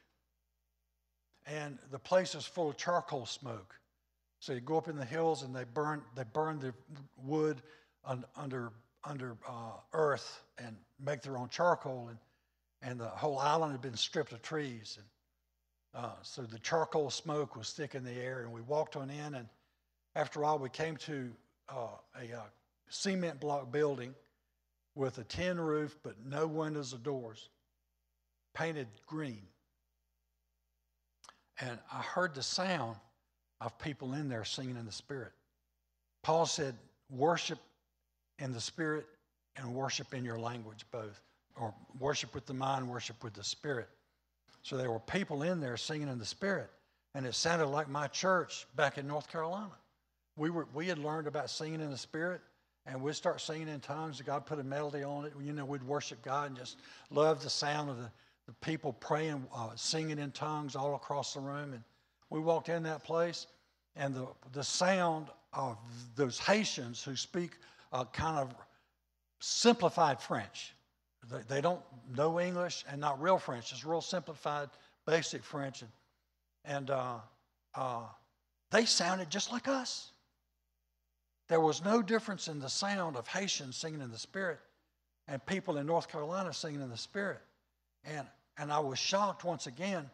[1.46, 3.74] And the place is full of charcoal smoke.
[4.40, 6.74] So you go up in the hills and they burn, they burn the
[7.22, 7.62] wood
[8.04, 8.72] un, under,
[9.02, 12.08] under uh, earth and make their own charcoal.
[12.08, 12.18] And,
[12.82, 14.98] and the whole island had been stripped of trees.
[15.94, 18.42] And uh, so the charcoal smoke was thick in the air.
[18.42, 19.34] And we walked on in.
[19.34, 19.48] And
[20.14, 21.30] after a while, we came to
[21.70, 21.88] uh,
[22.20, 22.42] a uh,
[22.94, 24.14] cement block building
[24.94, 27.48] with a tin roof but no windows or doors,
[28.54, 29.42] painted green.
[31.60, 32.96] And I heard the sound
[33.60, 35.32] of people in there singing in the Spirit.
[36.22, 36.76] Paul said,
[37.10, 37.58] worship
[38.38, 39.06] in the Spirit
[39.56, 41.20] and worship in your language both,
[41.56, 43.88] or worship with the mind, worship with the Spirit.
[44.62, 46.70] So there were people in there singing in the Spirit,
[47.14, 49.70] and it sounded like my church back in North Carolina.
[50.36, 52.40] We, were, we had learned about singing in the Spirit
[52.86, 54.20] and we'd start singing in tongues.
[54.20, 55.32] God put a melody on it.
[55.40, 56.78] You know, we'd worship God and just
[57.10, 58.10] love the sound of the,
[58.46, 61.72] the people praying, uh, singing in tongues all across the room.
[61.72, 61.82] And
[62.30, 63.46] we walked in that place,
[63.96, 65.78] and the, the sound of
[66.14, 67.52] those Haitians who speak
[67.92, 68.54] uh, kind of
[69.40, 70.74] simplified French.
[71.30, 71.80] They, they don't
[72.14, 73.72] know English and not real French.
[73.72, 74.68] It's real simplified,
[75.06, 75.82] basic French.
[75.82, 75.90] And,
[76.64, 77.16] and uh,
[77.74, 78.02] uh
[78.70, 80.10] they sounded just like us.
[81.48, 84.60] There was no difference in the sound of Haitians singing in the Spirit
[85.28, 87.40] and people in North Carolina singing in the Spirit.
[88.04, 88.26] And,
[88.58, 90.08] and I was shocked once again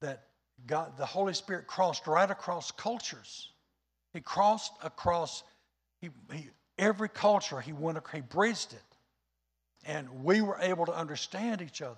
[0.00, 0.24] that
[0.66, 3.50] God, the Holy Spirit crossed right across cultures.
[4.12, 5.44] He crossed across
[6.00, 7.60] he, he, every culture.
[7.60, 8.82] He went, he bridged it,
[9.84, 11.96] and we were able to understand each other.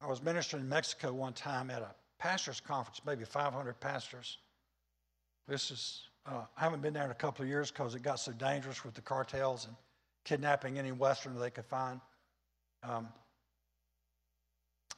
[0.00, 4.38] I was ministering in Mexico one time at a pastors' conference, maybe 500 pastors.
[5.46, 8.20] This is uh, I haven't been there in a couple of years because it got
[8.20, 9.74] so dangerous with the cartels and
[10.24, 12.00] kidnapping any Westerner they could find.
[12.82, 13.08] Um,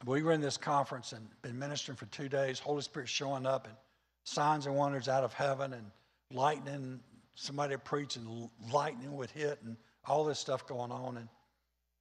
[0.05, 2.59] we were in this conference and been ministering for two days.
[2.59, 3.75] Holy Spirit showing up and
[4.23, 5.85] signs and wonders out of heaven and
[6.33, 6.99] lightning.
[7.35, 11.17] Somebody preaching, lightning would hit and all this stuff going on.
[11.17, 11.29] And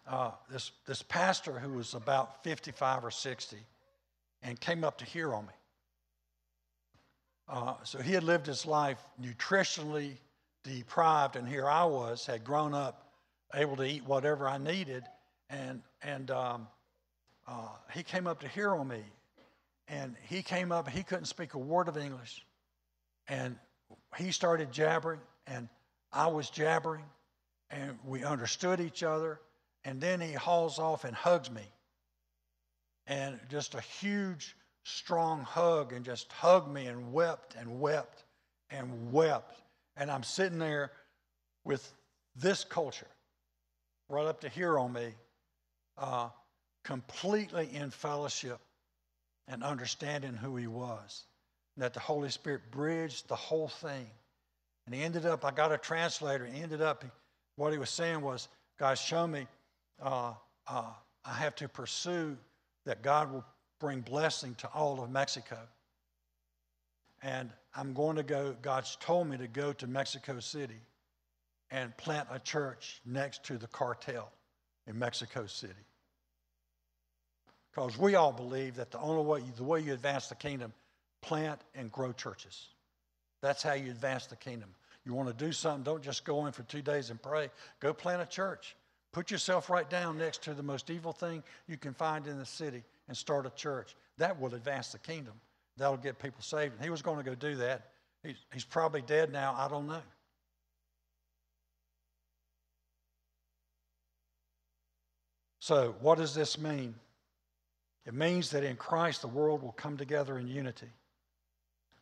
[0.09, 3.57] uh, this this pastor who was about 55 or 60
[4.43, 5.53] and came up to hear on me.
[7.51, 10.13] Uh, so he had lived his life nutritionally
[10.63, 13.11] deprived, and here I was, had grown up
[13.53, 15.03] able to eat whatever I needed,
[15.49, 16.69] and and um,
[17.49, 19.03] uh, he came up to hear on me,
[19.89, 20.89] and he came up.
[20.89, 22.47] He couldn't speak a word of English,
[23.27, 23.59] and
[24.17, 25.69] he started jabbering, and
[26.13, 27.05] I was jabbering,
[27.69, 29.41] and we understood each other,
[29.85, 31.67] and then he hauls off and hugs me,
[33.09, 34.55] and just a huge
[34.85, 38.25] strong hug and just hugged me and wept and wept
[38.71, 39.61] and wept.
[39.97, 40.93] And I'm sitting there
[41.65, 41.93] with
[42.37, 43.07] this culture
[44.09, 45.09] right up to here on me,
[45.99, 46.29] uh,
[46.85, 48.59] completely in fellowship
[49.47, 51.25] and understanding who he was.
[51.77, 54.07] And that the Holy Spirit bridged the whole thing.
[54.87, 57.05] And he ended up, I got a translator, he ended up,
[57.57, 59.47] what he was saying was, God, show me
[60.01, 60.33] uh,
[60.67, 60.85] uh,
[61.25, 62.37] I have to pursue
[62.87, 63.45] that God will
[63.81, 65.59] bring blessing to all of Mexico.
[67.23, 70.81] And I'm going to go, God's told me to go to Mexico City
[71.71, 74.31] and plant a church next to the cartel
[74.87, 75.73] in Mexico City.
[77.73, 80.73] Because we all believe that the only way, the way you advance the kingdom,
[81.21, 82.69] plant and grow churches.
[83.43, 84.71] That's how you advance the kingdom.
[85.05, 87.51] You want to do something, don't just go in for two days and pray.
[87.79, 88.77] Go plant a church.
[89.13, 92.47] Put yourself right down next to the most evil thing you can find in the
[92.47, 93.97] city and start a church.
[94.19, 95.35] That will advance the kingdom.
[95.77, 96.75] That'll get people saved.
[96.77, 97.89] And he was going to go do that.
[98.23, 99.53] He's, he's probably dead now.
[99.59, 100.03] I don't know.
[105.59, 106.95] So, what does this mean?
[108.07, 110.87] It means that in Christ the world will come together in unity,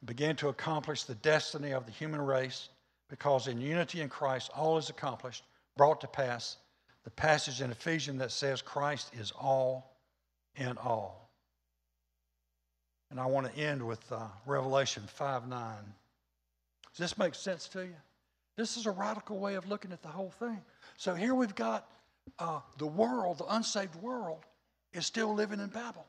[0.05, 2.69] begin to accomplish the destiny of the human race,
[3.09, 5.45] because in unity in Christ all is accomplished,
[5.79, 6.59] brought to pass.
[7.05, 9.98] The passage in Ephesians that says Christ is all
[10.59, 11.31] in all.
[13.11, 15.75] And I want to end with uh, Revelation 5 9.
[16.93, 17.95] Does this make sense to you?
[18.57, 20.59] This is a radical way of looking at the whole thing.
[20.97, 21.89] So here we've got
[22.39, 24.41] uh, the world, the unsaved world,
[24.93, 26.05] is still living in Babel.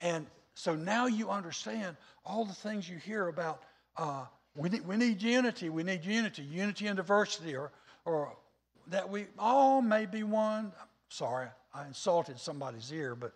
[0.00, 3.62] And so now you understand all the things you hear about.
[3.96, 4.24] Uh,
[4.56, 7.72] we, need, we need unity, we need unity, unity and diversity, or,
[8.04, 8.36] or
[8.88, 10.72] that we all may be one.
[11.12, 13.34] Sorry, I insulted somebody's ear, but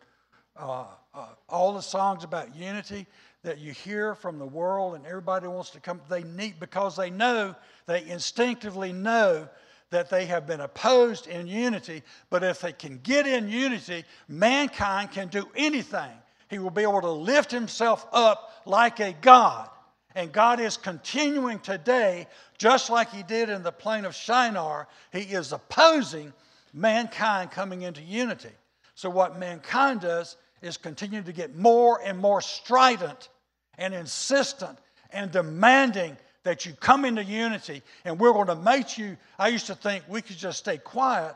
[0.58, 3.06] uh, uh, all the songs about unity
[3.42, 7.10] that you hear from the world and everybody wants to come, they need because they
[7.10, 9.46] know, they instinctively know
[9.90, 15.10] that they have been opposed in unity, but if they can get in unity, mankind
[15.10, 16.16] can do anything.
[16.48, 19.68] He will be able to lift himself up like a God.
[20.14, 25.20] And God is continuing today, just like He did in the plain of Shinar, He
[25.20, 26.32] is opposing
[26.76, 28.52] mankind coming into unity.
[28.94, 33.28] So, what mankind does is continue to get more and more strident
[33.78, 34.78] and insistent
[35.10, 39.16] and demanding that you come into unity and we're going to make you.
[39.38, 41.34] I used to think we could just stay quiet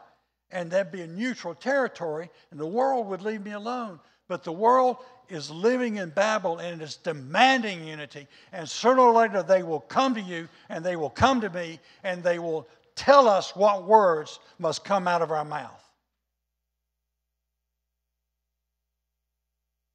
[0.53, 3.99] and that'd be a neutral territory and the world would leave me alone.
[4.29, 4.99] But the world
[5.29, 8.29] is living in Babel and it is demanding unity.
[8.53, 11.81] And sooner or later they will come to you and they will come to me
[12.05, 12.69] and they will
[13.01, 15.83] tell us what words must come out of our mouth.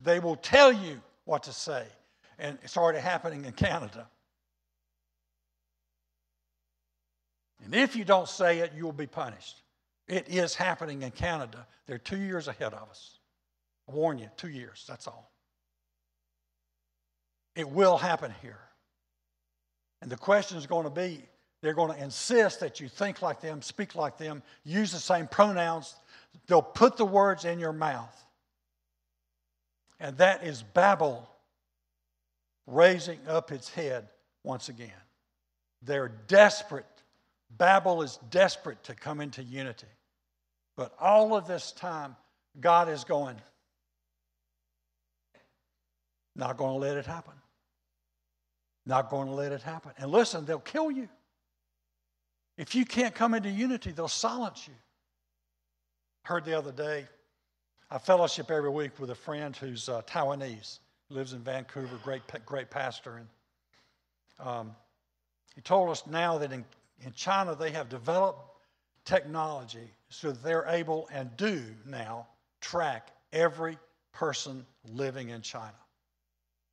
[0.01, 1.85] They will tell you what to say.
[2.39, 4.07] And it's already happening in Canada.
[7.63, 9.61] And if you don't say it, you will be punished.
[10.07, 11.67] It is happening in Canada.
[11.85, 13.19] They're two years ahead of us.
[13.87, 15.31] I warn you, two years, that's all.
[17.55, 18.59] It will happen here.
[20.01, 21.23] And the question is going to be
[21.65, 25.27] they're going to insist that you think like them, speak like them, use the same
[25.27, 25.95] pronouns.
[26.47, 28.15] They'll put the words in your mouth.
[29.99, 31.27] And that is Babel
[32.67, 34.07] raising up its head
[34.43, 34.91] once again.
[35.81, 36.85] They're desperate
[37.57, 39.87] Babel is desperate to come into unity.
[40.75, 42.15] But all of this time,
[42.59, 43.37] God is going,
[46.35, 47.33] not going to let it happen.
[48.85, 49.91] Not going to let it happen.
[49.97, 51.07] And listen, they'll kill you.
[52.57, 54.73] If you can't come into unity, they'll silence you.
[56.25, 57.05] I Heard the other day,
[57.91, 62.69] I fellowship every week with a friend who's uh, Taiwanese, lives in Vancouver, great, great
[62.69, 63.17] pastor.
[63.17, 64.75] And um,
[65.53, 66.65] he told us now that in
[67.03, 68.39] in China, they have developed
[69.03, 72.27] technology so that they're able and do now
[72.61, 73.77] track every
[74.13, 75.73] person living in China.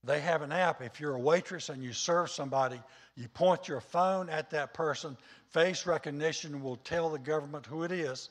[0.05, 0.83] They have an app.
[0.83, 2.81] If you're a waitress and you serve somebody,
[3.17, 5.17] you point your phone at that person.
[5.51, 8.31] Face recognition will tell the government who it is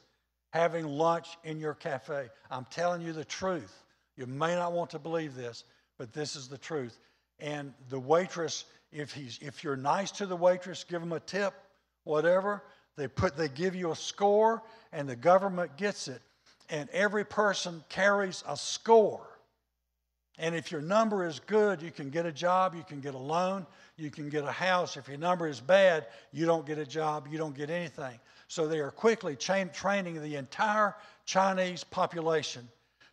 [0.52, 2.28] having lunch in your cafe.
[2.50, 3.84] I'm telling you the truth.
[4.18, 5.64] You may not want to believe this,
[5.98, 7.00] but this is the truth.
[7.40, 11.54] And the waitress, if, he's, if you're nice to the waitress, give them a tip
[12.04, 12.64] whatever.
[12.98, 16.22] They put they give you a score and the government gets it.
[16.70, 19.31] And every person carries a score.
[20.38, 23.20] And if your number is good, you can get a job, you can get a
[23.20, 23.68] loan,
[23.98, 24.98] you can get a house.
[24.98, 28.20] If your number is bad, you don't get a job, you don't get anything.
[28.48, 32.68] So they are quickly training the entire Chinese population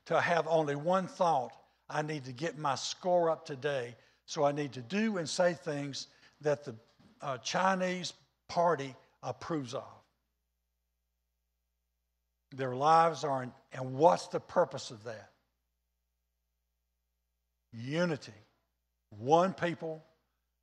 [0.06, 1.52] to have only one thought
[1.90, 3.94] I need to get my score up today.
[4.26, 6.08] So I need to do and say things
[6.40, 6.74] that the
[7.20, 8.12] uh, Chinese
[8.48, 9.84] party approves of.
[12.54, 15.30] Their lives are, and what's the purpose of that?
[17.72, 18.32] Unity.
[19.10, 20.04] One people,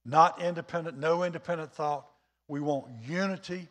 [0.06, 2.08] not independent, no independent thought.
[2.48, 3.68] We want unity.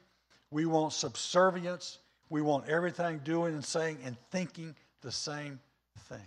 [0.50, 1.98] We want subservience.
[2.28, 5.60] We want everything doing and saying and thinking the same
[6.08, 6.26] thing.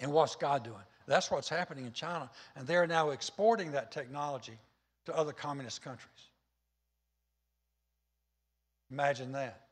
[0.00, 0.76] And what's God doing?
[1.06, 2.30] That's what's happening in China.
[2.54, 4.58] And they're now exporting that technology
[5.06, 6.28] to other communist countries.
[8.90, 9.62] Imagine that.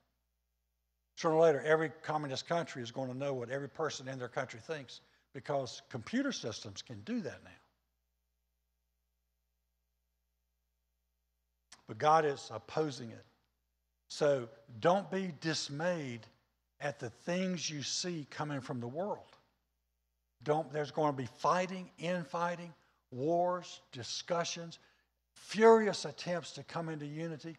[1.16, 4.28] Sooner or later, every communist country is going to know what every person in their
[4.28, 5.00] country thinks
[5.37, 7.51] because computer systems can do that now.
[11.87, 13.24] But God is opposing it.
[14.09, 14.49] So
[14.80, 16.20] don't be dismayed
[16.80, 19.37] at the things you see coming from the world.
[20.43, 22.72] Don't, there's going to be fighting, infighting,
[23.11, 24.78] wars, discussions,
[25.34, 27.59] furious attempts to come into unity,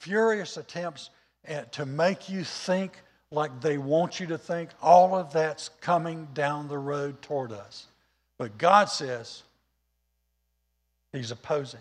[0.00, 1.10] furious attempts
[1.44, 3.00] at, to make you think
[3.32, 4.70] like they want you to think.
[4.80, 7.86] All of that's coming down the road toward us.
[8.38, 9.42] But God says
[11.12, 11.80] He's opposing.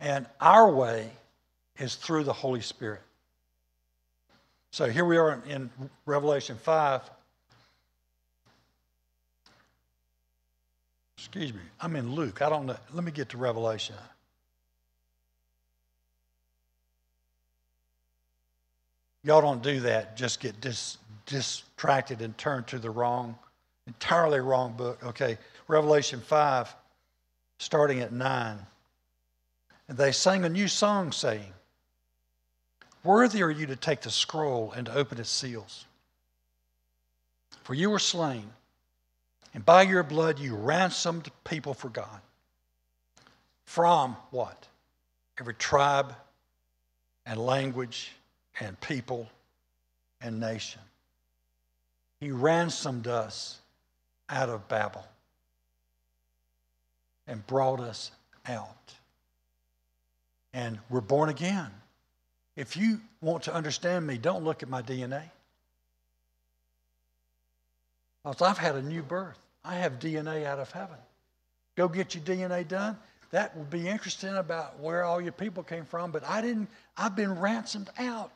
[0.00, 1.10] And our way
[1.78, 3.02] is through the Holy Spirit.
[4.72, 5.70] So here we are in
[6.06, 7.02] Revelation 5.
[11.18, 12.42] Excuse me, I'm in Luke.
[12.42, 12.76] I don't know.
[12.92, 13.94] Let me get to Revelation.
[19.24, 20.16] Y'all don't do that.
[20.16, 23.36] Just get dis, distracted and turn to the wrong,
[23.86, 25.02] entirely wrong book.
[25.04, 26.74] Okay, Revelation 5,
[27.58, 28.58] starting at 9.
[29.88, 31.52] And they sang a new song, saying,
[33.04, 35.86] Worthy are you to take the scroll and to open its seals.
[37.62, 38.50] For you were slain,
[39.54, 42.20] and by your blood you ransomed people for God.
[43.64, 44.66] From what?
[45.38, 46.14] Every tribe
[47.24, 48.12] and language
[48.60, 49.28] and people
[50.20, 50.80] and nation.
[52.20, 53.58] He ransomed us
[54.28, 55.04] out of Babel
[57.26, 58.10] and brought us
[58.46, 58.94] out.
[60.52, 61.70] And we're born again.
[62.56, 65.22] If you want to understand me, don't look at my DNA.
[68.22, 69.38] Because I've had a new birth.
[69.64, 70.98] I have DNA out of heaven.
[71.76, 72.96] Go get your DNA done.
[73.30, 77.16] That would be interesting about where all your people came from, but I didn't, I've
[77.16, 78.30] been ransomed out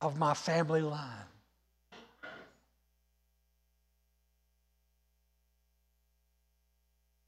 [0.00, 1.26] of my family line.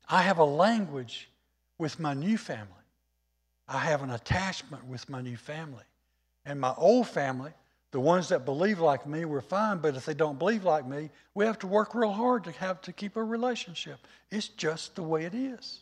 [0.09, 1.31] I have a language
[1.79, 2.68] with my new family.
[3.66, 5.85] I have an attachment with my new family.
[6.45, 7.53] And my old family,
[7.93, 11.09] the ones that believe like me, we're fine, but if they don't believe like me,
[11.35, 13.99] we have to work real hard to have to keep a relationship.
[14.31, 15.81] It's just the way it is.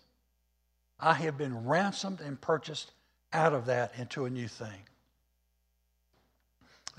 [1.01, 2.93] I have been ransomed and purchased
[3.33, 4.90] out of that into a new thing.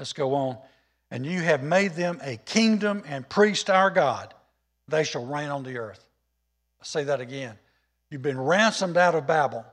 [0.02, 0.58] Let's go on.
[1.12, 4.34] And you have made them a kingdom and priest our God.
[4.88, 6.04] They shall reign on the earth.
[6.80, 7.56] I'll say that again.
[8.10, 9.64] You've been ransomed out of Babel.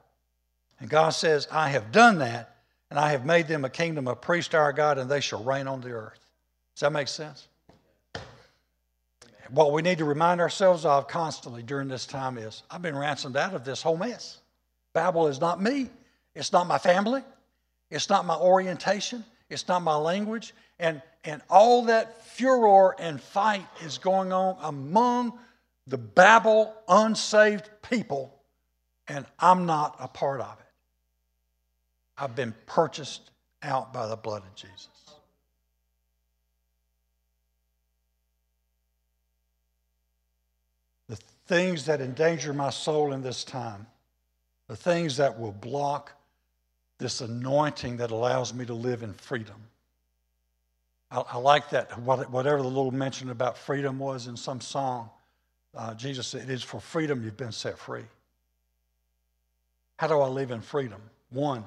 [0.81, 2.57] And God says, I have done that,
[2.91, 5.67] and I have made them a kingdom of priest our God, and they shall reign
[5.67, 6.21] on the earth.
[6.75, 7.49] Does that make sense?
[9.49, 13.39] What we need to remind ourselves of constantly during this time is I've been ransomed
[13.39, 14.43] out of this whole mess.
[14.93, 15.89] Babel is not me,
[16.35, 17.23] it's not my family,
[17.91, 20.55] it's not my orientation, it's not my language.
[20.79, 25.39] And, and all that furor and fight is going on among
[25.87, 28.35] the Babel unsaved people,
[29.09, 30.67] and I'm not a part of it.
[32.19, 33.31] I've been purchased
[33.63, 34.89] out by the blood of Jesus.
[41.09, 43.87] The things that endanger my soul in this time,
[44.69, 46.13] the things that will block
[46.99, 49.57] this anointing that allows me to live in freedom.
[51.11, 55.11] I, I like that, whatever the little mention about freedom was in some song.
[55.75, 58.05] Uh, Jesus said, It is for freedom you've been set free.
[59.97, 61.01] How do I live in freedom?
[61.31, 61.65] One,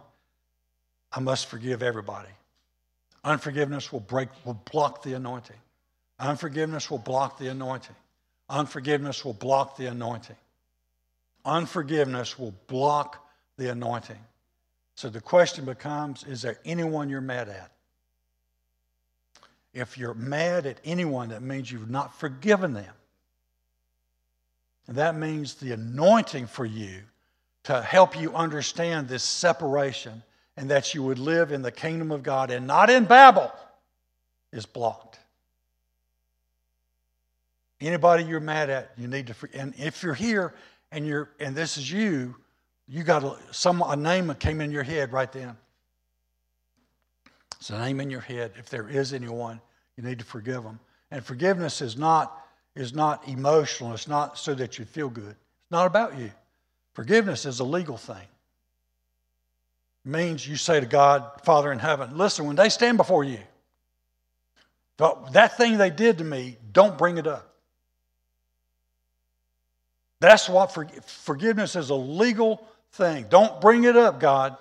[1.12, 2.30] I must forgive everybody.
[3.24, 5.58] Unforgiveness will break, will block the anointing.
[6.20, 7.96] Unforgiveness will block the anointing.
[8.50, 10.36] Unforgiveness will block the anointing.
[11.46, 13.28] Unforgiveness will block
[13.58, 14.20] the anointing.
[15.02, 17.72] So the question becomes is there anyone you're mad at?
[19.74, 22.94] If you're mad at anyone, that means you've not forgiven them.
[24.88, 27.00] And that means the anointing for you
[27.64, 30.22] to help you understand this separation
[30.56, 33.52] and that you would live in the kingdom of God and not in Babel
[34.54, 35.18] is blocked.
[37.80, 39.36] Anybody you're mad at, you need to.
[39.56, 40.54] And if you're here
[40.92, 42.36] and you're and this is you,
[42.92, 45.56] you got a, some, a name came in your head right then.
[47.58, 48.52] It's a name in your head.
[48.58, 49.62] If there is anyone,
[49.96, 50.78] you need to forgive them.
[51.10, 53.94] And forgiveness is not, is not emotional.
[53.94, 55.30] It's not so that you feel good.
[55.30, 56.32] It's not about you.
[56.94, 58.28] Forgiveness is a legal thing.
[60.06, 63.40] It means you say to God, Father in heaven, listen, when they stand before you,
[65.32, 67.56] that thing they did to me, don't bring it up.
[70.20, 73.26] That's what for, forgiveness is a legal thing.
[73.30, 74.58] Don't bring it up, God.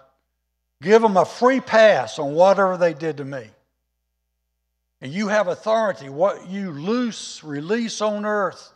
[0.83, 3.49] Give them a free pass on whatever they did to me.
[5.01, 6.09] And you have authority.
[6.09, 8.73] What you loose, release on earth,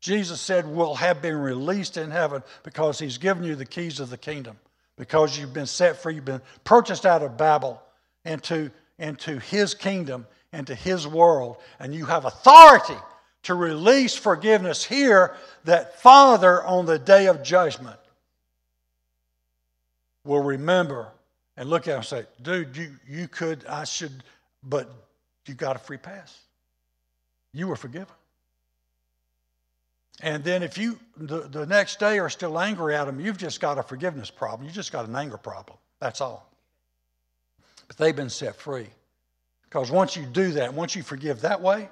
[0.00, 4.10] Jesus said will have been released in heaven because he's given you the keys of
[4.10, 4.56] the kingdom.
[4.96, 7.82] Because you've been set free, you've been purchased out of Babel
[8.24, 12.96] into, into his kingdom, into his world, and you have authority
[13.42, 15.34] to release forgiveness here
[15.64, 17.98] that Father on the day of judgment
[20.24, 21.12] will remember
[21.56, 24.24] and look at him and say, dude, you, you could, I should,
[24.62, 24.90] but
[25.46, 26.38] you got a free pass.
[27.52, 28.14] You were forgiven.
[30.22, 33.60] And then if you, the, the next day, are still angry at him, you've just
[33.60, 34.66] got a forgiveness problem.
[34.66, 35.76] You just got an anger problem.
[36.00, 36.50] That's all.
[37.88, 38.86] But they've been set free.
[39.64, 41.88] Because once you do that, once you forgive that way,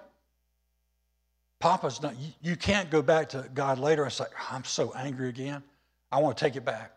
[1.59, 5.29] Papa's not, you, you can't go back to God later and say, I'm so angry
[5.29, 5.63] again.
[6.11, 6.93] I want to take it back.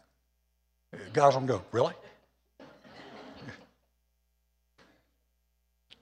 [1.14, 1.94] God's going to go, Really?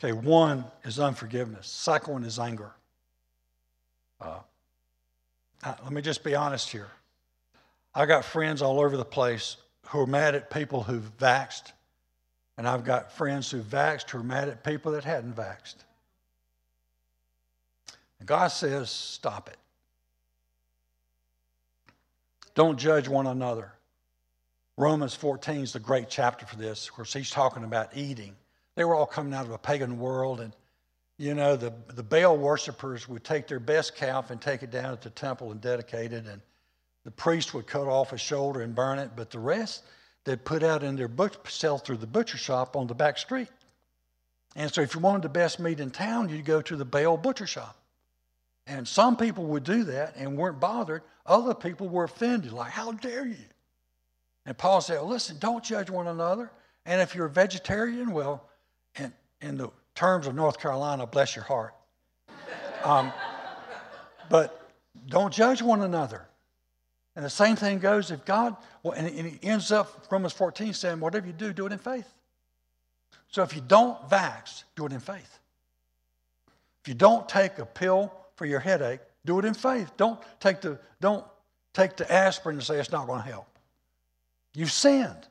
[0.03, 1.65] Okay, one is unforgiveness.
[1.65, 2.71] Second one is anger.
[4.19, 4.39] Uh,
[5.65, 6.89] let me just be honest here.
[7.95, 9.55] I got friends all over the place
[9.87, 11.71] who are mad at people who've vaxed,
[12.57, 15.75] and I've got friends who vaxed who are mad at people that hadn't vaxed.
[18.19, 19.57] And God says, stop it.
[22.55, 23.71] Don't judge one another.
[24.77, 26.87] Romans 14 is the great chapter for this.
[26.87, 28.35] Of course, he's talking about eating.
[28.75, 30.55] They were all coming out of a pagan world, and
[31.19, 34.91] you know, the, the Baal worshippers would take their best calf and take it down
[34.91, 36.41] at the temple and dedicate it, and
[37.03, 39.83] the priest would cut off a shoulder and burn it, but the rest
[40.23, 43.49] they'd put out in their butcher, sell through the butcher shop on the back street.
[44.55, 47.17] And so, if you wanted the best meat in town, you'd go to the Baal
[47.17, 47.77] butcher shop.
[48.65, 51.03] And some people would do that and weren't bothered.
[51.25, 53.35] Other people were offended, like, How dare you?
[54.45, 56.51] And Paul said, well, Listen, don't judge one another.
[56.85, 58.49] And if you're a vegetarian, well,
[58.97, 61.73] in, in the terms of North Carolina, bless your heart.
[62.83, 63.13] Um,
[64.29, 64.69] but
[65.07, 66.27] don't judge one another.
[67.15, 70.99] And the same thing goes if God, well, and, he ends up, Romans 14 saying,
[70.99, 72.11] whatever you do, do it in faith.
[73.29, 75.39] So if you don't vax, do it in faith.
[76.81, 79.91] If you don't take a pill for your headache, do it in faith.
[79.95, 81.23] Don't take the, don't
[81.73, 83.47] take the aspirin and say it's not going to help.
[84.55, 85.27] You've sinned.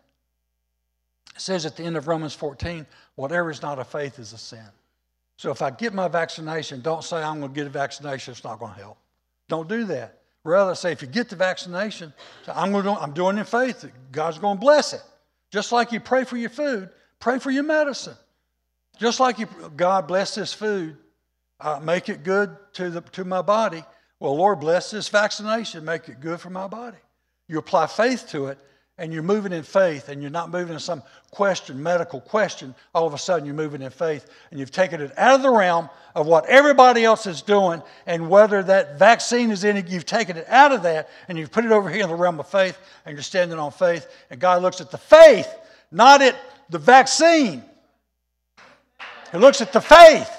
[1.35, 4.39] It says at the end of Romans 14, whatever is not of faith is a
[4.39, 4.67] sin.
[5.37, 8.45] So if I get my vaccination, don't say I'm going to get a vaccination, it's
[8.45, 8.99] not going to help.
[9.49, 10.19] Don't do that.
[10.45, 12.13] Rather say, if you get the vaccination,
[12.53, 13.83] I'm, going to, I'm doing it in faith.
[13.83, 15.03] that God's going to bless it.
[15.51, 18.17] Just like you pray for your food, pray for your medicine.
[18.99, 20.97] Just like you, God bless this food,
[21.61, 23.85] uh, make it good to, the, to my body.
[24.19, 26.99] Well, Lord, bless this vaccination, make it good for my body.
[27.49, 28.59] You apply faith to it,
[28.99, 33.07] and you're moving in faith and you're not moving in some question, medical question, all
[33.07, 35.89] of a sudden you're moving in faith and you've taken it out of the realm
[36.15, 40.37] of what everybody else is doing and whether that vaccine is in it, you've taken
[40.37, 42.79] it out of that and you've put it over here in the realm of faith
[43.07, 45.49] and you're standing on faith and God looks at the faith,
[45.91, 46.37] not at
[46.69, 47.65] the vaccine.
[49.33, 50.31] He looks at the faith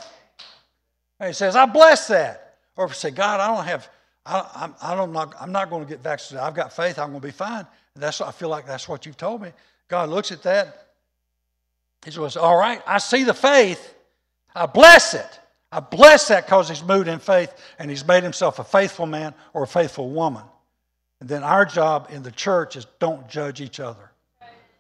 [1.20, 2.58] and he says, I bless that.
[2.76, 3.90] Or say, God, I don't have,
[4.26, 6.46] I, I'm, I don't, not, I'm not going to get vaccinated.
[6.46, 7.66] I've got faith, I'm going to be fine.
[7.96, 9.52] That's I feel like that's what you've told me.
[9.88, 10.88] God looks at that.
[12.04, 13.94] He says, All right, I see the faith.
[14.56, 15.40] I bless it.
[15.72, 19.34] I bless that because he's moved in faith and he's made himself a faithful man
[19.54, 20.44] or a faithful woman.
[21.20, 24.12] And then our job in the church is don't judge each other.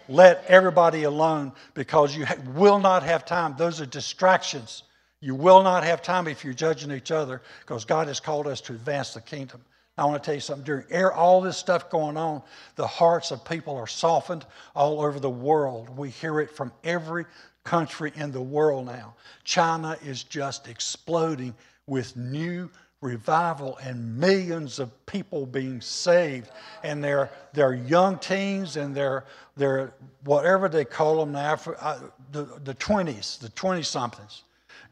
[0.10, 3.56] Let everybody alone because you will not have time.
[3.58, 4.84] Those are distractions.
[5.20, 8.60] You will not have time if you're judging each other because God has called us
[8.62, 9.62] to advance the kingdom.
[9.98, 10.66] I want to tell you something.
[10.66, 12.42] During all this stuff going on,
[12.76, 15.96] the hearts of people are softened all over the world.
[15.96, 17.26] We hear it from every
[17.64, 19.14] country in the world now.
[19.44, 21.54] China is just exploding
[21.86, 22.70] with new
[23.02, 26.50] revival and millions of people being saved.
[26.84, 29.26] And they're, they're young teens and they're,
[29.58, 32.00] they're whatever they call them now, uh,
[32.32, 34.44] the, the 20s, the 20 somethings.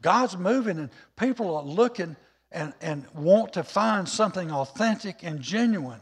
[0.02, 2.16] God's moving and people are looking
[2.52, 6.00] and, and want to find something authentic and genuine.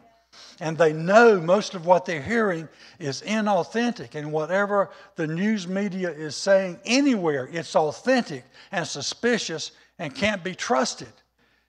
[0.60, 4.14] And they know most of what they're hearing is inauthentic.
[4.14, 10.54] And whatever the news media is saying anywhere, it's authentic and suspicious and can't be
[10.54, 11.12] trusted.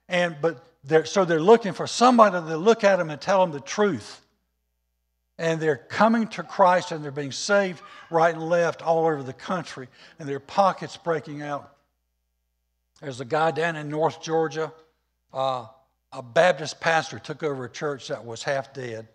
[0.09, 3.51] And, but they're, so they're looking for somebody to look at them and tell them
[3.51, 4.21] the truth.
[5.41, 9.33] and they're coming to Christ and they're being saved right and left all over the
[9.33, 9.87] country,
[10.19, 11.75] and their pockets breaking out.
[13.01, 14.71] There's a guy down in North Georgia,
[15.33, 15.65] uh,
[16.13, 19.07] a Baptist pastor took over a church that was half dead,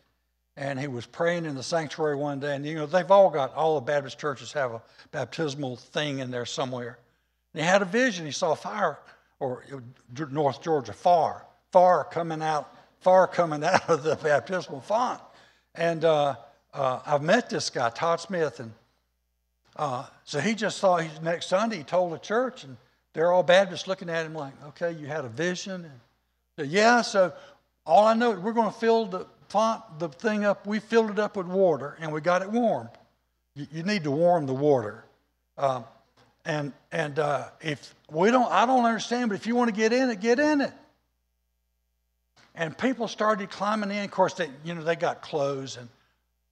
[0.56, 3.54] and he was praying in the sanctuary one day, and you know they've all got
[3.54, 4.82] all the Baptist churches have a
[5.12, 6.98] baptismal thing in there somewhere.
[7.54, 8.26] And he had a vision.
[8.26, 8.98] He saw fire,
[9.38, 9.64] or
[10.30, 15.20] North Georgia, far, far coming out, far coming out of the baptismal font.
[15.74, 16.36] And uh,
[16.74, 18.72] uh, I've met this guy, Todd Smith, and
[19.76, 21.76] uh, so he just he's next Sunday.
[21.78, 22.78] He told the church, and
[23.16, 25.90] they're all Baptists looking at him like, "Okay, you had a vision."
[26.58, 27.32] And yeah, so
[27.86, 30.66] all I know, is we're going to fill the font, the thing up.
[30.66, 32.90] We filled it up with water, and we got it warm.
[33.54, 35.02] You, you need to warm the water.
[35.56, 35.86] Um,
[36.44, 39.94] and and uh, if we don't, I don't understand, but if you want to get
[39.94, 40.72] in it, get in it.
[42.54, 44.04] And people started climbing in.
[44.04, 45.88] Of course, they, you know, they got clothes and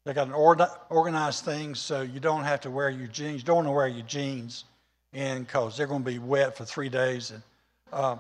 [0.07, 3.43] they got an organized thing, so you don't have to wear your jeans.
[3.43, 4.65] You don't want to wear your jeans
[5.15, 7.31] in because they're going to be wet for three days.
[7.31, 7.43] And,
[7.93, 8.17] uh,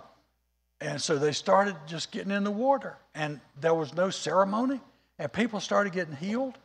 [0.81, 4.81] and so they started just getting in the water, and there was no ceremony,
[5.19, 6.59] and people started getting healed,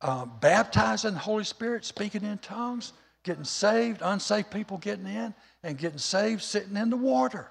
[0.00, 2.92] uh, baptized in the Holy Spirit, speaking in tongues,
[3.22, 7.48] getting saved, unsaved people getting in, and getting saved sitting in the water.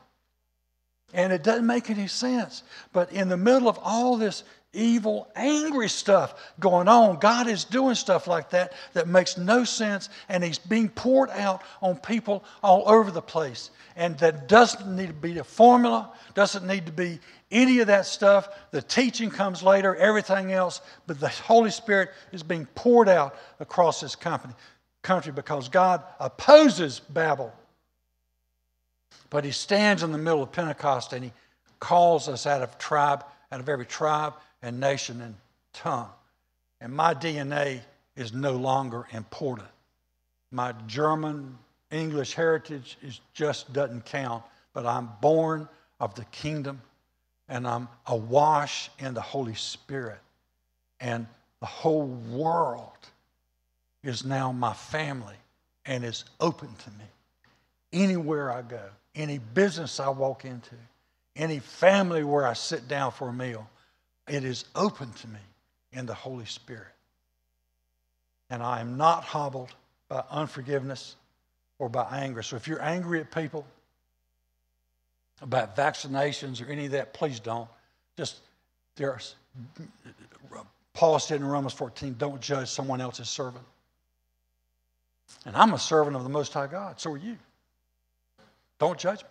[1.13, 2.63] And it doesn't make any sense.
[2.91, 4.43] But in the middle of all this
[4.73, 10.09] evil, angry stuff going on, God is doing stuff like that that makes no sense,
[10.29, 13.71] and He's being poured out on people all over the place.
[13.95, 18.05] And that doesn't need to be a formula, doesn't need to be any of that
[18.05, 18.49] stuff.
[18.71, 24.01] The teaching comes later, everything else, but the Holy Spirit is being poured out across
[24.01, 24.53] this company,
[25.01, 27.53] country because God opposes Babel.
[29.29, 31.31] But he stands in the middle of Pentecost and he
[31.79, 35.35] calls us out of tribe, out of every tribe and nation and
[35.73, 36.09] tongue.
[36.81, 37.81] And my DNA
[38.15, 39.67] is no longer important.
[40.51, 41.57] My German,
[41.91, 44.43] English heritage is just doesn't count,
[44.73, 45.67] but I'm born
[45.99, 46.81] of the kingdom
[47.49, 50.19] and I'm awash in the Holy Spirit.
[50.99, 51.27] And
[51.59, 52.91] the whole world
[54.03, 55.35] is now my family
[55.85, 57.05] and is open to me
[57.91, 60.75] anywhere I go any business I walk into,
[61.35, 63.67] any family where I sit down for a meal,
[64.27, 65.39] it is open to me
[65.91, 66.93] in the Holy Spirit.
[68.49, 69.73] And I am not hobbled
[70.07, 71.15] by unforgiveness
[71.79, 72.41] or by anger.
[72.43, 73.65] So if you're angry at people
[75.41, 77.67] about vaccinations or any of that, please don't.
[78.15, 78.37] Just
[78.95, 79.35] there's
[80.93, 83.65] Paul said in Romans 14, don't judge someone else's servant.
[85.45, 86.99] And I'm a servant of the Most High God.
[86.99, 87.37] So are you.
[88.79, 89.29] Don't judge me.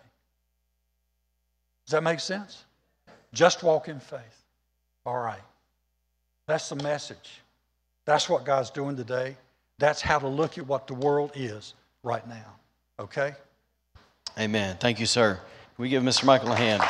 [1.85, 2.65] Does that make sense?
[3.33, 4.43] Just walk in faith.
[5.05, 5.41] All right.
[6.47, 7.41] That's the message.
[8.05, 9.35] That's what God's doing today.
[9.79, 11.73] That's how to look at what the world is
[12.03, 12.55] right now.
[12.99, 13.33] Okay?
[14.39, 14.77] Amen.
[14.79, 15.35] Thank you, sir.
[15.75, 16.25] Can we give Mr.
[16.25, 16.83] Michael a hand?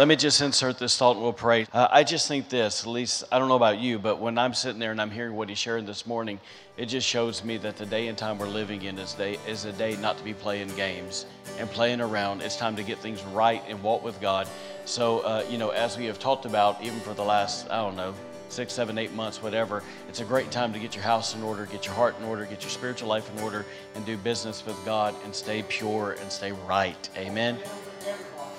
[0.00, 1.66] Let me just insert this thought and we'll pray.
[1.74, 4.54] Uh, I just think this, at least, I don't know about you, but when I'm
[4.54, 6.40] sitting there and I'm hearing what he shared this morning,
[6.78, 9.66] it just shows me that the day and time we're living in is, day, is
[9.66, 11.26] a day not to be playing games
[11.58, 12.40] and playing around.
[12.40, 14.48] It's time to get things right and walk with God.
[14.86, 17.94] So, uh, you know, as we have talked about, even for the last, I don't
[17.94, 18.14] know,
[18.48, 21.66] six, seven, eight months, whatever, it's a great time to get your house in order,
[21.66, 24.82] get your heart in order, get your spiritual life in order, and do business with
[24.86, 27.10] God and stay pure and stay right.
[27.18, 27.58] Amen.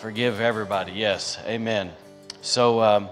[0.02, 0.94] Forgive everybody.
[0.94, 1.38] Yes.
[1.46, 1.92] Amen.
[2.42, 3.08] So, um,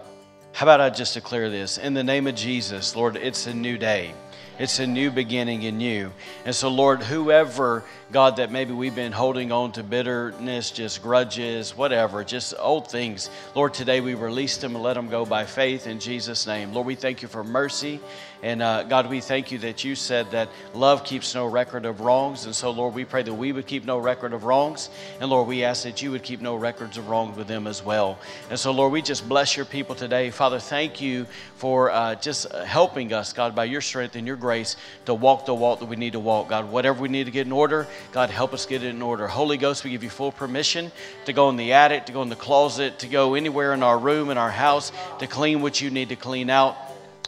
[0.54, 1.78] how about I just declare this?
[1.78, 4.16] In the name of Jesus, Lord, it's a new day.
[4.58, 6.12] It's a new beginning in you.
[6.46, 11.78] And so, Lord, whoever, God, that maybe we've been holding on to bitterness, just grudges,
[11.78, 15.86] whatever, just old things, Lord, today we release them and let them go by faith
[15.86, 16.74] in Jesus' name.
[16.74, 18.00] Lord, we thank you for mercy.
[18.42, 22.00] And uh, God, we thank you that you said that love keeps no record of
[22.00, 22.46] wrongs.
[22.46, 24.90] And so, Lord, we pray that we would keep no record of wrongs.
[25.20, 27.84] And Lord, we ask that you would keep no records of wrongs with them as
[27.84, 28.18] well.
[28.50, 30.30] And so, Lord, we just bless your people today.
[30.32, 34.78] Father, thank you for uh, just helping us, God, by your strength and your grace
[35.06, 36.48] to walk the walk that we need to walk.
[36.48, 39.28] God, whatever we need to get in order, God, help us get it in order.
[39.28, 40.92] Holy Ghost, we give you full permission
[41.26, 43.98] to go in the attic, to go in the closet, to go anywhere in our
[43.98, 46.76] room, in our house, to clean what you need to clean out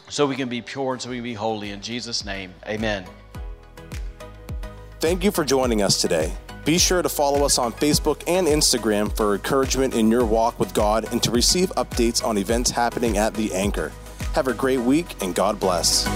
[0.08, 1.70] so we can be pure and so we can be holy.
[1.70, 3.06] In Jesus' name, amen.
[5.00, 6.32] Thank you for joining us today.
[6.64, 10.72] Be sure to follow us on Facebook and Instagram for encouragement in your walk with
[10.74, 13.90] God and to receive updates on events happening at The Anchor.
[14.34, 16.06] Have a great week and God bless.